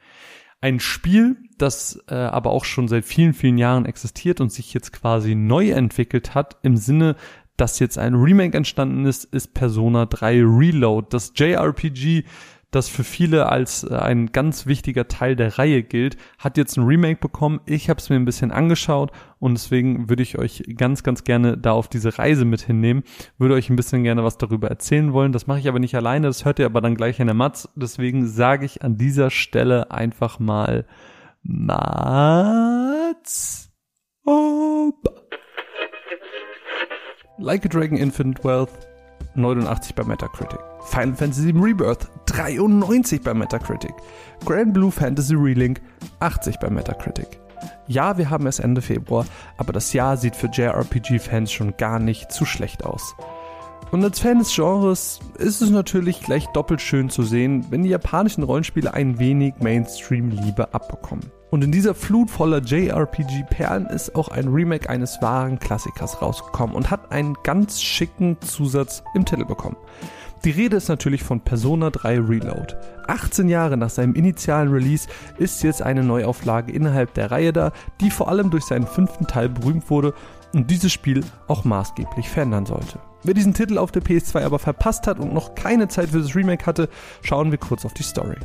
[0.61, 4.93] Ein Spiel, das äh, aber auch schon seit vielen, vielen Jahren existiert und sich jetzt
[4.93, 7.17] quasi neu entwickelt hat, im Sinne,
[7.57, 11.09] dass jetzt ein Remake entstanden ist, ist Persona 3 Reload.
[11.11, 12.25] Das JRPG
[12.75, 16.85] das für viele als äh, ein ganz wichtiger Teil der Reihe gilt, hat jetzt ein
[16.85, 17.61] Remake bekommen.
[17.67, 21.57] Ich habe es mir ein bisschen angeschaut und deswegen würde ich euch ganz, ganz gerne
[21.57, 23.05] da auf diese Reise mit hinnehmen,
[23.39, 25.33] würde euch ein bisschen gerne was darüber erzählen wollen.
[25.33, 27.69] Das mache ich aber nicht alleine, das hört ihr aber dann gleich in der Matz.
[27.77, 30.87] Deswegen sage ich an dieser Stelle einfach mal
[31.43, 32.91] Matz.
[34.25, 34.95] Ob.
[37.39, 38.71] Like a Dragon Infinite Wealth
[39.35, 40.74] 89 bei Metacritic.
[40.85, 43.95] Final Fantasy VII Rebirth 93 bei Metacritic.
[44.45, 45.81] Grand Blue Fantasy Relink
[46.21, 47.41] 80 bei Metacritic.
[47.87, 49.27] Ja, wir haben erst Ende Februar,
[49.57, 53.15] aber das Jahr sieht für JRPG-Fans schon gar nicht zu schlecht aus.
[53.91, 57.91] Und als Fan des Genres ist es natürlich gleich doppelt schön zu sehen, wenn die
[57.91, 61.31] japanischen Rollenspiele ein wenig Mainstream-Liebe abbekommen.
[61.51, 66.91] Und in dieser Flut voller JRPG-Perlen ist auch ein Remake eines wahren Klassikers rausgekommen und
[66.91, 69.77] hat einen ganz schicken Zusatz im Titel bekommen.
[70.45, 72.77] Die Rede ist natürlich von Persona 3 Reload.
[73.07, 77.73] 18 Jahre nach seinem initialen Release ist jetzt eine Neuauflage innerhalb der Reihe da,
[78.03, 80.13] die vor allem durch seinen fünften Teil berühmt wurde
[80.53, 82.99] und dieses Spiel auch maßgeblich verändern sollte.
[83.23, 86.37] Wer diesen Titel auf der PS2 aber verpasst hat und noch keine Zeit für das
[86.37, 86.91] Remake hatte,
[87.23, 88.37] schauen wir kurz auf die Story.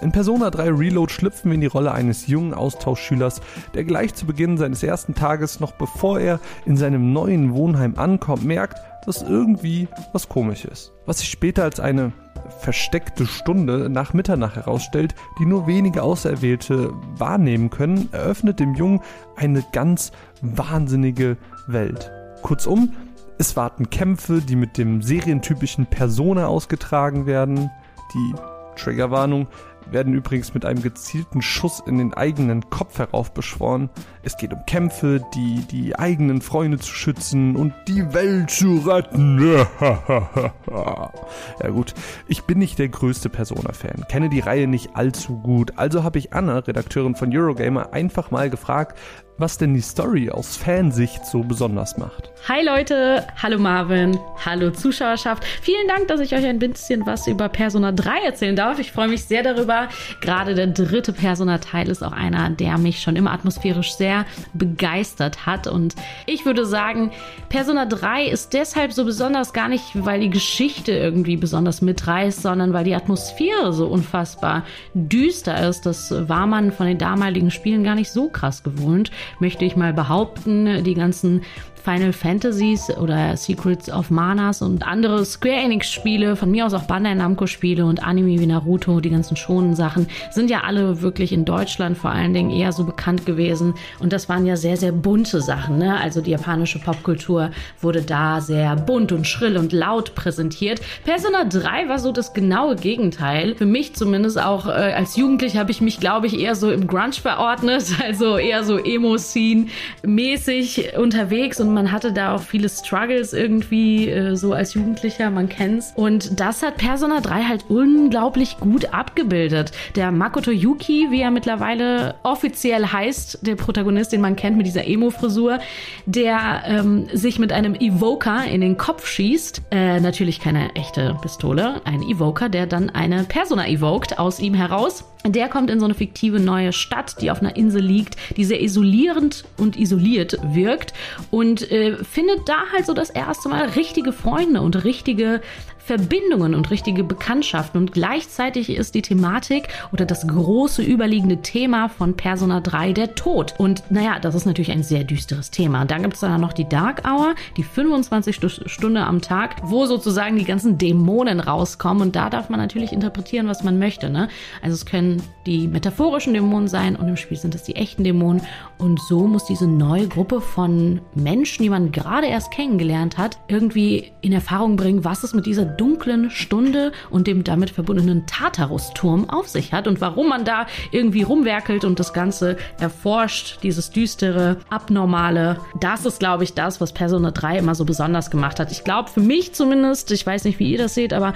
[0.00, 3.40] In Persona 3 Reload schlüpfen wir in die Rolle eines jungen Austauschschülers,
[3.74, 8.44] der gleich zu Beginn seines ersten Tages, noch bevor er in seinem neuen Wohnheim ankommt,
[8.44, 10.92] merkt, dass irgendwie was komisch ist.
[11.06, 12.12] Was sich später als eine
[12.60, 19.00] versteckte Stunde nach Mitternacht herausstellt, die nur wenige Auserwählte wahrnehmen können, eröffnet dem Jungen
[19.36, 21.36] eine ganz wahnsinnige
[21.66, 22.10] Welt.
[22.42, 22.94] Kurzum,
[23.40, 27.70] Es warten Kämpfe, die mit dem serientypischen Persona ausgetragen werden.
[28.14, 28.34] Die
[28.76, 29.48] Triggerwarnung
[29.90, 33.90] werden übrigens mit einem gezielten Schuss in den eigenen Kopf heraufbeschworen.
[34.22, 39.38] Es geht um Kämpfe, die die eigenen Freunde zu schützen und die Welt zu retten.
[39.80, 41.94] ja gut,
[42.26, 46.32] ich bin nicht der größte Persona-Fan, kenne die Reihe nicht allzu gut, also habe ich
[46.32, 48.98] Anna, Redakteurin von Eurogamer, einfach mal gefragt,
[49.38, 52.30] was denn die Story aus Fansicht so besonders macht.
[52.48, 55.44] Hi Leute, hallo Marvin, hallo Zuschauerschaft.
[55.44, 58.78] Vielen Dank, dass ich euch ein bisschen was über Persona 3 erzählen darf.
[58.78, 59.88] Ich freue mich sehr darüber.
[60.20, 65.66] Gerade der dritte Persona-Teil ist auch einer, der mich schon immer atmosphärisch sehr begeistert hat.
[65.66, 65.94] Und
[66.26, 67.12] ich würde sagen,
[67.48, 72.72] Persona 3 ist deshalb so besonders gar nicht, weil die Geschichte irgendwie besonders mitreißt, sondern
[72.72, 74.64] weil die Atmosphäre so unfassbar
[74.94, 75.86] düster ist.
[75.86, 79.92] Das war man von den damaligen Spielen gar nicht so krass gewohnt möchte ich mal
[79.92, 80.84] behaupten.
[80.84, 81.42] Die ganzen
[81.88, 86.82] Final Fantasies oder Secrets of Manas und andere Square Enix Spiele, von mir aus auch
[86.82, 91.32] Bandai Namco Spiele und Anime wie Naruto, die ganzen schonen Sachen, sind ja alle wirklich
[91.32, 94.92] in Deutschland vor allen Dingen eher so bekannt gewesen und das waren ja sehr, sehr
[94.92, 95.98] bunte Sachen, ne?
[95.98, 100.82] Also die japanische Popkultur wurde da sehr bunt und schrill und laut präsentiert.
[101.04, 103.54] Persona 3 war so das genaue Gegenteil.
[103.54, 106.86] Für mich zumindest auch äh, als Jugendlich habe ich mich, glaube ich, eher so im
[106.86, 109.68] Grunge verordnet, also eher so Emo-Scene
[110.02, 115.48] mäßig unterwegs und man hatte da auch viele Struggles irgendwie äh, so als Jugendlicher, man
[115.48, 115.92] kennt's.
[115.94, 119.70] Und das hat Persona 3 halt unglaublich gut abgebildet.
[119.94, 124.88] Der Makoto Yuki, wie er mittlerweile offiziell heißt, der Protagonist, den man kennt mit dieser
[124.88, 125.60] Emo-Frisur,
[126.04, 129.62] der ähm, sich mit einem Evoker in den Kopf schießt.
[129.70, 135.04] Äh, natürlich keine echte Pistole, ein Evoker, der dann eine Persona evoked aus ihm heraus.
[135.26, 138.62] Der kommt in so eine fiktive neue Stadt, die auf einer Insel liegt, die sehr
[138.62, 140.94] isolierend und isoliert wirkt
[141.30, 145.40] und äh, findet da halt so das erste Mal richtige Freunde und richtige
[145.88, 147.80] Verbindungen und richtige Bekanntschaften.
[147.80, 153.54] Und gleichzeitig ist die Thematik oder das große überliegende Thema von Persona 3 der Tod.
[153.56, 155.86] Und naja, das ist natürlich ein sehr düsteres Thema.
[155.86, 160.36] Dann gibt es dann noch die Dark Hour, die 25 Stunde am Tag, wo sozusagen
[160.36, 162.02] die ganzen Dämonen rauskommen.
[162.02, 164.10] Und da darf man natürlich interpretieren, was man möchte.
[164.10, 164.28] Ne?
[164.60, 168.42] Also es können die metaphorischen Dämonen sein und im Spiel sind es die echten Dämonen.
[168.76, 174.12] Und so muss diese neue Gruppe von Menschen, die man gerade erst kennengelernt hat, irgendwie
[174.20, 179.48] in Erfahrung bringen, was es mit dieser dunklen Stunde und dem damit verbundenen Tartarus-Turm auf
[179.48, 185.58] sich hat und warum man da irgendwie rumwerkelt und das Ganze erforscht, dieses düstere, abnormale.
[185.80, 188.70] Das ist, glaube ich, das, was Persona 3 immer so besonders gemacht hat.
[188.72, 191.32] Ich glaube, für mich zumindest, ich weiß nicht, wie ihr das seht, aber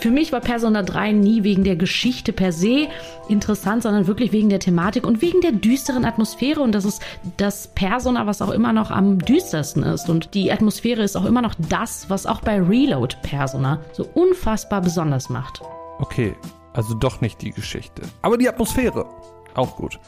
[0.00, 2.88] für mich war Persona 3 nie wegen der Geschichte per se
[3.28, 7.02] interessant, sondern wirklich wegen der Thematik und wegen der düsteren Atmosphäre und das ist
[7.36, 11.42] das Persona, was auch immer noch am düstersten ist und die Atmosphäre ist auch immer
[11.42, 15.62] noch das, was auch bei Reload Persona so unfassbar besonders macht.
[15.98, 16.34] Okay,
[16.72, 18.02] also doch nicht die Geschichte.
[18.22, 19.06] Aber die Atmosphäre.
[19.54, 19.98] Auch gut.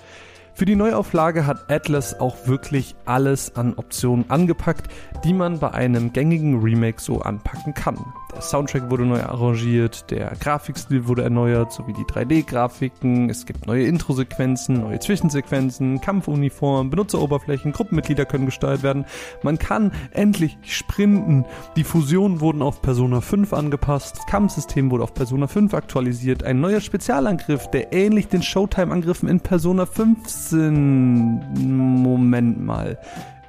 [0.54, 4.88] Für die Neuauflage hat Atlas auch wirklich alles an Optionen angepackt,
[5.24, 7.98] die man bei einem gängigen Remake so anpacken kann.
[8.34, 13.30] Der Soundtrack wurde neu arrangiert, der Grafikstil wurde erneuert, sowie die 3D-Grafiken.
[13.30, 19.04] Es gibt neue Intro-Sequenzen, neue Zwischensequenzen, Kampfuniformen, Benutzeroberflächen, Gruppenmitglieder können gesteuert werden.
[19.42, 21.44] Man kann endlich sprinten.
[21.76, 26.60] Die Fusionen wurden auf Persona 5 angepasst, das Kampfsystem wurde auf Persona 5 aktualisiert, ein
[26.60, 32.02] neuer Spezialangriff, der ähnlich den Showtime-Angriffen in Persona 15...
[32.04, 32.98] Moment mal.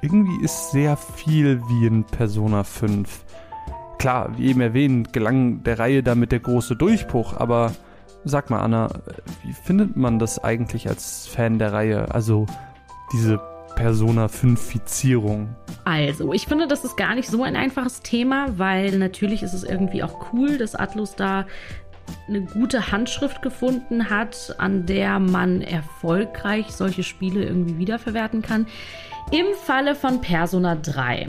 [0.02, 3.24] Irgendwie ist sehr viel wie in Persona 5
[3.98, 7.72] klar, wie eben erwähnt, gelang der Reihe damit der große Durchbruch, aber
[8.24, 8.88] sag mal, Anna,
[9.44, 12.14] wie findet man das eigentlich als Fan der Reihe?
[12.14, 12.46] Also
[13.12, 13.40] diese
[13.76, 15.54] Persona 5-Fizierung?
[15.84, 19.62] Also, ich finde, das ist gar nicht so ein einfaches Thema, weil natürlich ist es
[19.62, 21.46] irgendwie auch cool, dass Atlus da
[22.26, 28.66] eine gute Handschrift gefunden hat, an der man erfolgreich solche Spiele irgendwie wiederverwerten kann.
[29.30, 31.28] Im Falle von Persona 3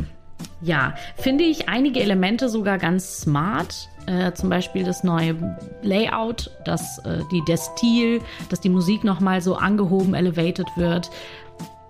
[0.61, 3.89] ja, finde ich einige Elemente sogar ganz smart.
[4.07, 5.35] Äh, zum Beispiel das neue
[5.81, 11.09] Layout, dass äh, die, der Stil, dass die Musik nochmal so angehoben, elevated wird.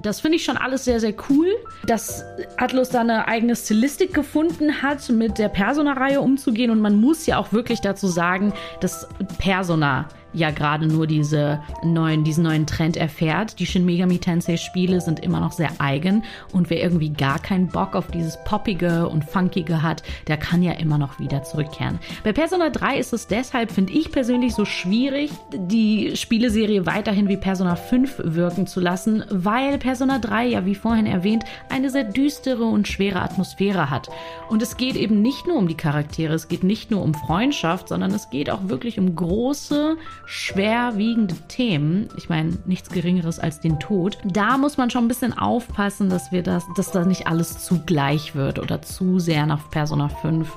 [0.02, 1.48] Das finde ich schon alles sehr, sehr cool,
[1.86, 2.24] dass
[2.58, 6.70] Atlus da eine eigene Stilistik gefunden hat, mit der Persona-Reihe umzugehen.
[6.70, 9.08] Und man muss ja auch wirklich dazu sagen, dass
[9.40, 13.60] Persona ja gerade nur diese neuen, diesen neuen Trend erfährt.
[13.60, 17.68] Die Shin Megami Tensei Spiele sind immer noch sehr eigen und wer irgendwie gar keinen
[17.68, 22.00] Bock auf dieses Poppige und Funkige hat, der kann ja immer noch wieder zurückkehren.
[22.24, 27.38] Bei Persona 3 ist es deshalb, finde ich persönlich, so schwierig, die Spieleserie weiterhin wie
[27.38, 32.64] Persona 5 wirken zu lassen, weil Persona 3 ja, wie vorhin erwähnt, eine sehr düstere
[32.64, 34.10] und schwere Atmosphäre hat.
[34.50, 37.90] Und es geht eben nicht nur um die Charaktere, es geht nicht nur um Freundschaft,
[37.90, 39.98] sondern es geht auch wirklich um große,
[40.28, 42.10] schwerwiegende Themen.
[42.18, 44.18] Ich meine, nichts Geringeres als den Tod.
[44.26, 47.80] Da muss man schon ein bisschen aufpassen, dass wir das, dass da nicht alles zu
[47.86, 50.52] gleich wird oder zu sehr nach Persona 5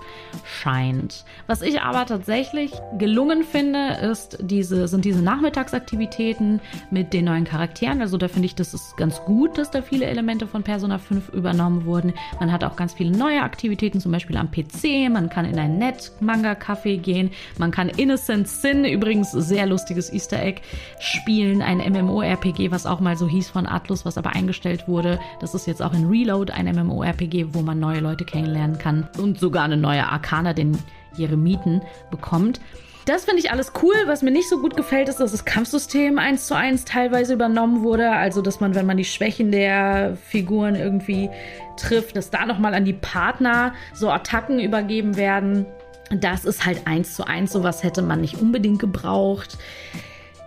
[0.45, 1.25] scheint.
[1.47, 6.61] Was ich aber tatsächlich gelungen finde, ist diese, sind diese Nachmittagsaktivitäten
[6.91, 8.01] mit den neuen Charakteren.
[8.01, 11.29] Also da finde ich, das ist ganz gut, dass da viele Elemente von Persona 5
[11.29, 12.13] übernommen wurden.
[12.41, 15.09] Man hat auch ganz viele neue Aktivitäten, zum Beispiel am PC.
[15.11, 17.31] Man kann in ein Net-Manga-Café gehen.
[17.57, 20.61] Man kann Innocent Sin, übrigens sehr lustiges Easter Egg,
[20.99, 21.63] spielen.
[21.63, 25.21] Ein MMORPG, was auch mal so hieß von Atlus, was aber eingestellt wurde.
[25.41, 29.39] Das ist jetzt auch in Reload ein MMORPG, wo man neue Leute kennenlernen kann und
[29.39, 30.79] sogar eine neue Arcana, den
[31.17, 32.61] Jeremiten, bekommt.
[33.07, 33.95] Das finde ich alles cool.
[34.07, 37.83] Was mir nicht so gut gefällt, ist, dass das Kampfsystem eins zu eins teilweise übernommen
[37.83, 38.11] wurde.
[38.11, 41.31] Also, dass man, wenn man die Schwächen der Figuren irgendwie
[41.77, 45.67] trifft, dass da nochmal an die Partner so Attacken übergeben werden.
[46.11, 47.53] Das ist halt eins zu eins.
[47.53, 49.59] Sowas hätte man nicht unbedingt gebraucht.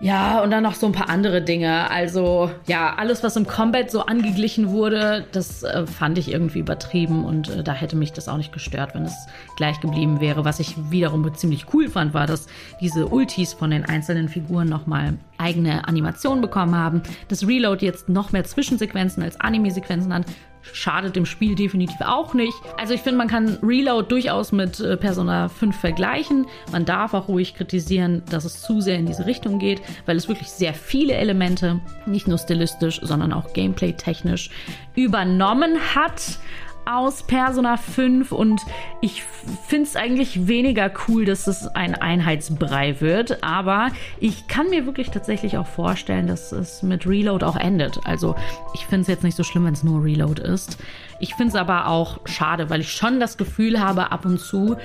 [0.04, 1.90] Ja, und dann noch so ein paar andere Dinge.
[1.90, 7.24] Also, ja, alles, was im Combat so angeglichen wurde, das äh, fand ich irgendwie übertrieben
[7.24, 9.16] und äh, da hätte mich das auch nicht gestört, wenn es
[9.56, 10.44] gleich geblieben wäre.
[10.44, 12.48] Was ich wiederum ziemlich cool fand, war, dass
[12.82, 17.02] diese Ultis von den einzelnen Figuren nochmal eigene Animationen bekommen haben.
[17.30, 20.26] Das Reload jetzt noch mehr Zwischensequenzen als Anime-Sequenzen hat
[20.72, 22.54] schadet dem Spiel definitiv auch nicht.
[22.78, 26.48] Also ich finde, man kann Reload durchaus mit äh, Persona 5 vergleichen.
[26.72, 30.28] Man darf auch ruhig kritisieren, dass es zu sehr in diese Richtung geht, weil es
[30.28, 34.50] wirklich sehr viele Elemente, nicht nur stilistisch, sondern auch gameplay-technisch
[34.96, 36.40] übernommen hat
[36.86, 38.62] aus Persona 5 und
[39.02, 39.24] ich
[39.68, 45.10] finde es eigentlich weniger cool, dass es ein Einheitsbrei wird, aber ich kann mir wirklich
[45.10, 48.00] tatsächlich auch vorstellen, dass es mit Reload auch endet.
[48.06, 48.36] Also
[48.74, 50.78] ich finde es jetzt nicht so schlimm, wenn es nur Reload ist.
[51.20, 54.76] Ich finde es aber auch schade, weil ich schon das Gefühl habe ab und zu,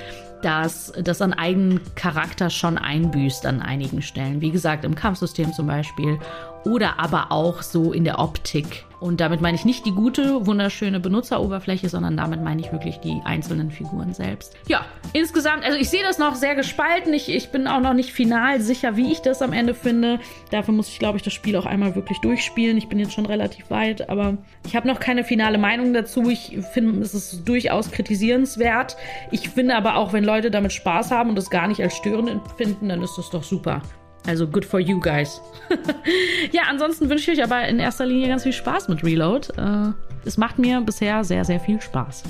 [0.41, 4.41] dass das an eigenen Charakter schon einbüßt an einigen Stellen.
[4.41, 6.19] Wie gesagt, im Kampfsystem zum Beispiel
[6.65, 8.85] oder aber auch so in der Optik.
[8.99, 13.21] Und damit meine ich nicht die gute, wunderschöne Benutzeroberfläche, sondern damit meine ich wirklich die
[13.23, 14.57] einzelnen Figuren selbst.
[14.67, 17.13] Ja, insgesamt, also ich sehe das noch sehr gespalten.
[17.13, 20.19] Ich, ich bin auch noch nicht final sicher, wie ich das am Ende finde.
[20.51, 22.77] Dafür muss ich, glaube ich, das Spiel auch einmal wirklich durchspielen.
[22.77, 26.29] Ich bin jetzt schon relativ weit, aber ich habe noch keine finale Meinung dazu.
[26.29, 28.97] Ich finde, es ist durchaus kritisierenswert.
[29.31, 32.29] Ich finde aber auch, wenn Leute damit Spaß haben und das gar nicht als störend
[32.29, 33.81] empfinden, dann ist das doch super.
[34.27, 35.41] Also good for you guys.
[36.51, 39.47] ja, ansonsten wünsche ich euch aber in erster Linie ganz viel Spaß mit Reload.
[39.57, 39.93] Äh,
[40.25, 42.23] es macht mir bisher sehr, sehr viel Spaß.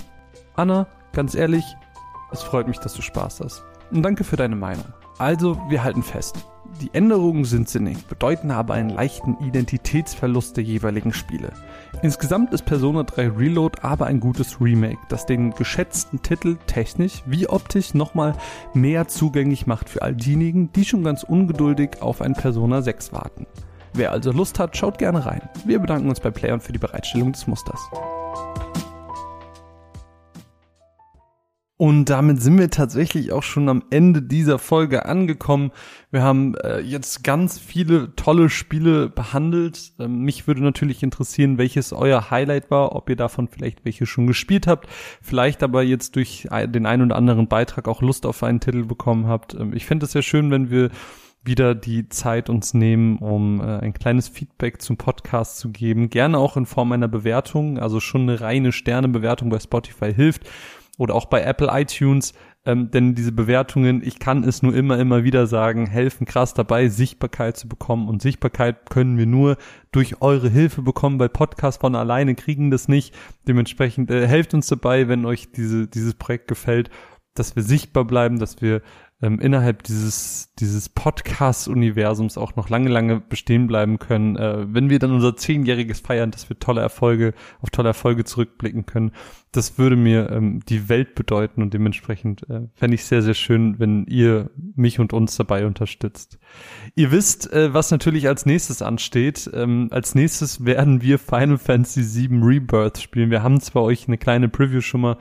[0.56, 1.66] Anna, ganz ehrlich,
[2.32, 3.64] es freut mich, dass du Spaß hast.
[3.92, 4.86] Und danke für deine Meinung.
[5.18, 6.38] Also, wir halten fest.
[6.82, 11.52] Die Änderungen sind sinnig, bedeuten aber einen leichten Identitätsverlust der jeweiligen Spiele.
[12.02, 17.48] Insgesamt ist Persona 3 Reload aber ein gutes Remake, das den geschätzten Titel technisch wie
[17.48, 18.36] optisch nochmal
[18.74, 23.46] mehr zugänglich macht für all diejenigen, die schon ganz ungeduldig auf ein Persona 6 warten.
[23.94, 25.42] Wer also Lust hat, schaut gerne rein.
[25.66, 27.82] Wir bedanken uns bei Playern für die Bereitstellung des Musters.
[31.82, 35.72] Und damit sind wir tatsächlich auch schon am Ende dieser Folge angekommen.
[36.12, 39.94] Wir haben äh, jetzt ganz viele tolle Spiele behandelt.
[39.98, 44.28] Ähm, mich würde natürlich interessieren, welches euer Highlight war, ob ihr davon vielleicht welche schon
[44.28, 44.90] gespielt habt,
[45.22, 49.28] vielleicht aber jetzt durch den einen oder anderen Beitrag auch Lust auf einen Titel bekommen
[49.28, 49.54] habt.
[49.54, 50.90] Ähm, ich fände es sehr schön, wenn wir
[51.46, 56.10] wieder die Zeit uns nehmen, um äh, ein kleines Feedback zum Podcast zu geben.
[56.10, 60.46] Gerne auch in Form einer Bewertung, also schon eine reine Sternebewertung bei Spotify hilft
[61.00, 62.34] oder auch bei Apple iTunes,
[62.66, 66.90] ähm, denn diese Bewertungen, ich kann es nur immer, immer wieder sagen, helfen krass dabei,
[66.90, 68.10] Sichtbarkeit zu bekommen.
[68.10, 69.58] Und Sichtbarkeit können wir nur
[69.94, 73.16] durch eure Hilfe bekommen, weil Podcasts von alleine kriegen das nicht.
[73.48, 76.90] Dementsprechend äh, helft uns dabei, wenn euch diese, dieses Projekt gefällt,
[77.34, 78.82] dass wir sichtbar bleiben, dass wir
[79.22, 85.00] ähm, innerhalb dieses, dieses Podcast-Universums auch noch lange, lange bestehen bleiben können, äh, wenn wir
[85.00, 89.12] dann unser Zehnjähriges feiern, dass wir tolle Erfolge, auf tolle Erfolge zurückblicken können.
[89.52, 93.78] Das würde mir ähm, die Welt bedeuten und dementsprechend äh, fände ich sehr, sehr schön,
[93.78, 96.40] wenn ihr mich und uns dabei unterstützt.
[96.96, 99.50] Ihr wisst, äh, was natürlich als nächstes ansteht.
[99.54, 103.32] Ähm, als nächstes werden wir Final Fantasy VII Rebirth spielen.
[103.32, 105.18] Wir haben zwar euch eine kleine Preview schon mal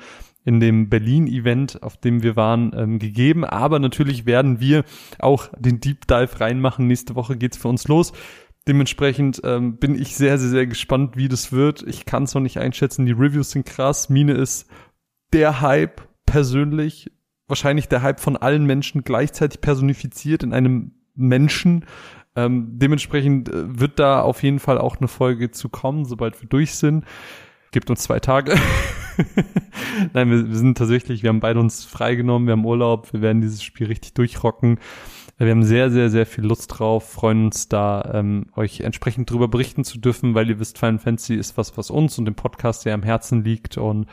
[0.49, 3.45] in dem Berlin-Event, auf dem wir waren, ähm, gegeben.
[3.45, 4.85] Aber natürlich werden wir
[5.19, 6.87] auch den Deep Dive reinmachen.
[6.87, 8.15] Nächste Woche geht's für uns los.
[8.67, 11.83] Dementsprechend ähm, bin ich sehr, sehr, sehr gespannt, wie das wird.
[11.87, 13.05] Ich kann es noch nicht einschätzen.
[13.05, 14.09] Die Reviews sind krass.
[14.09, 14.71] Mine ist
[15.35, 17.13] der Hype persönlich.
[17.47, 21.85] Wahrscheinlich der Hype von allen Menschen gleichzeitig personifiziert in einem Menschen.
[22.37, 26.49] Ähm, dementsprechend äh, wird da auf jeden Fall auch eine Folge zu kommen, sobald wir
[26.49, 27.05] durch sind.
[27.71, 28.55] Gibt uns zwei Tage.
[30.12, 33.41] Nein, wir, wir, sind tatsächlich, wir haben beide uns freigenommen, wir haben Urlaub, wir werden
[33.41, 34.79] dieses Spiel richtig durchrocken.
[35.41, 39.47] Wir haben sehr, sehr, sehr viel Lust drauf, freuen uns da, ähm, euch entsprechend drüber
[39.47, 42.83] berichten zu dürfen, weil ihr wisst, Final Fantasy ist was, was uns und dem Podcast
[42.83, 44.09] sehr am Herzen liegt und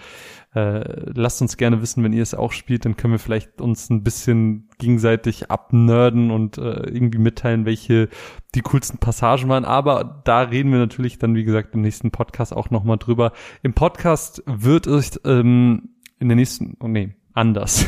[0.56, 3.90] äh, lasst uns gerne wissen, wenn ihr es auch spielt, dann können wir vielleicht uns
[3.90, 8.08] ein bisschen gegenseitig abnerden und äh, irgendwie mitteilen, welche
[8.56, 9.66] die coolsten Passagen waren.
[9.66, 13.34] Aber da reden wir natürlich dann, wie gesagt, im nächsten Podcast auch nochmal drüber.
[13.64, 15.90] Im Podcast wird es ähm,
[16.20, 17.86] in der nächsten, oh nee, anders.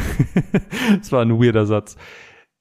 [1.00, 1.96] das war ein weirder Satz.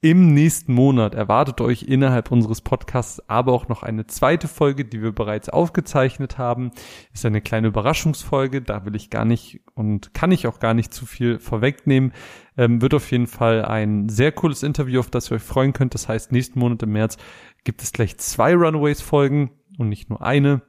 [0.03, 5.03] Im nächsten Monat erwartet euch innerhalb unseres Podcasts aber auch noch eine zweite Folge, die
[5.03, 6.70] wir bereits aufgezeichnet haben.
[7.14, 10.92] Ist eine kleine Überraschungsfolge, da will ich gar nicht und kann ich auch gar nicht
[10.92, 12.12] zu viel vorwegnehmen.
[12.59, 15.94] Ähm, wird auf jeden Fall ein sehr cooles Interview, auf das ihr euch freuen könnt.
[15.94, 17.16] Das heißt, nächsten Monat im März
[17.64, 20.61] gibt es gleich zwei Runaways-Folgen und nicht nur eine.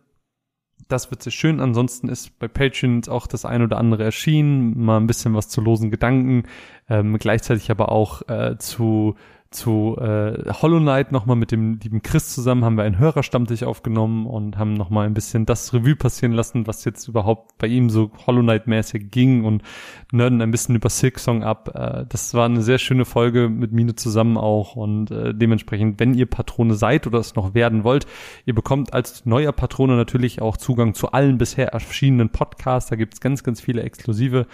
[0.88, 1.60] Das wird sehr schön.
[1.60, 4.80] Ansonsten ist bei Patreon auch das ein oder andere erschienen.
[4.84, 6.44] Mal ein bisschen was zu losen Gedanken.
[6.90, 9.16] Ähm, gleichzeitig aber auch äh, zu
[9.58, 14.28] zu äh, Hollow Knight nochmal mit dem lieben Chris zusammen haben wir einen Hörerstammtisch aufgenommen
[14.28, 18.12] und haben nochmal ein bisschen das Revue passieren lassen, was jetzt überhaupt bei ihm so
[18.26, 19.64] Hollow Knight mäßig ging und
[20.12, 21.72] nerden ein bisschen über Silk Song ab.
[21.74, 26.14] Äh, das war eine sehr schöne Folge mit Mine zusammen auch und äh, dementsprechend, wenn
[26.14, 28.06] ihr Patrone seid oder es noch werden wollt,
[28.46, 32.90] ihr bekommt als neuer Patrone natürlich auch Zugang zu allen bisher erschienenen Podcasts.
[32.90, 34.46] Da gibt's ganz, ganz viele exklusive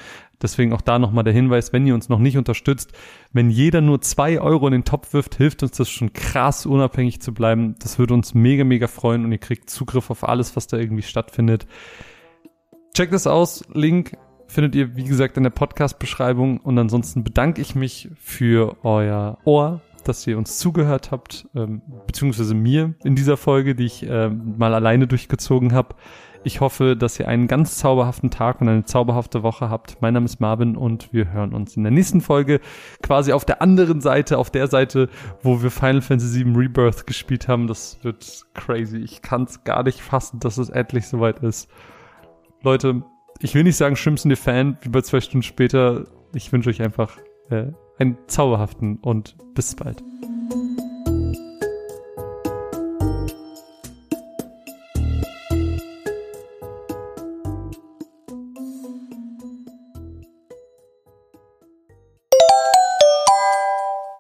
[0.44, 2.92] Deswegen auch da nochmal der Hinweis, wenn ihr uns noch nicht unterstützt,
[3.32, 7.22] wenn jeder nur zwei Euro in den Topf wirft, hilft uns das schon krass, unabhängig
[7.22, 7.76] zu bleiben.
[7.80, 11.02] Das würde uns mega, mega freuen und ihr kriegt Zugriff auf alles, was da irgendwie
[11.02, 11.66] stattfindet.
[12.94, 13.64] Checkt das aus.
[13.74, 14.18] Link
[14.48, 16.60] findet ihr, wie gesagt, in der Podcast-Beschreibung.
[16.60, 22.54] Und ansonsten bedanke ich mich für euer Ohr, dass ihr uns zugehört habt, ähm, beziehungsweise
[22.54, 25.96] mir in dieser Folge, die ich äh, mal alleine durchgezogen habe.
[26.46, 30.02] Ich hoffe, dass ihr einen ganz zauberhaften Tag und eine zauberhafte Woche habt.
[30.02, 32.60] Mein Name ist Marvin und wir hören uns in der nächsten Folge
[33.02, 35.10] quasi auf der anderen Seite, auf der Seite,
[35.42, 37.68] wo wir Final Fantasy VII Rebirth gespielt haben.
[37.68, 38.98] Das wird crazy.
[38.98, 41.70] Ich kann es gar nicht fassen, dass es endlich soweit ist.
[42.62, 43.04] Leute,
[43.40, 46.08] ich will nicht sagen, schlimmsten ihr Fan, wie bei zwei Stunden später.
[46.34, 47.18] Ich wünsche euch einfach
[47.52, 47.68] äh,
[48.00, 50.04] einen zauberhaften und bis bald.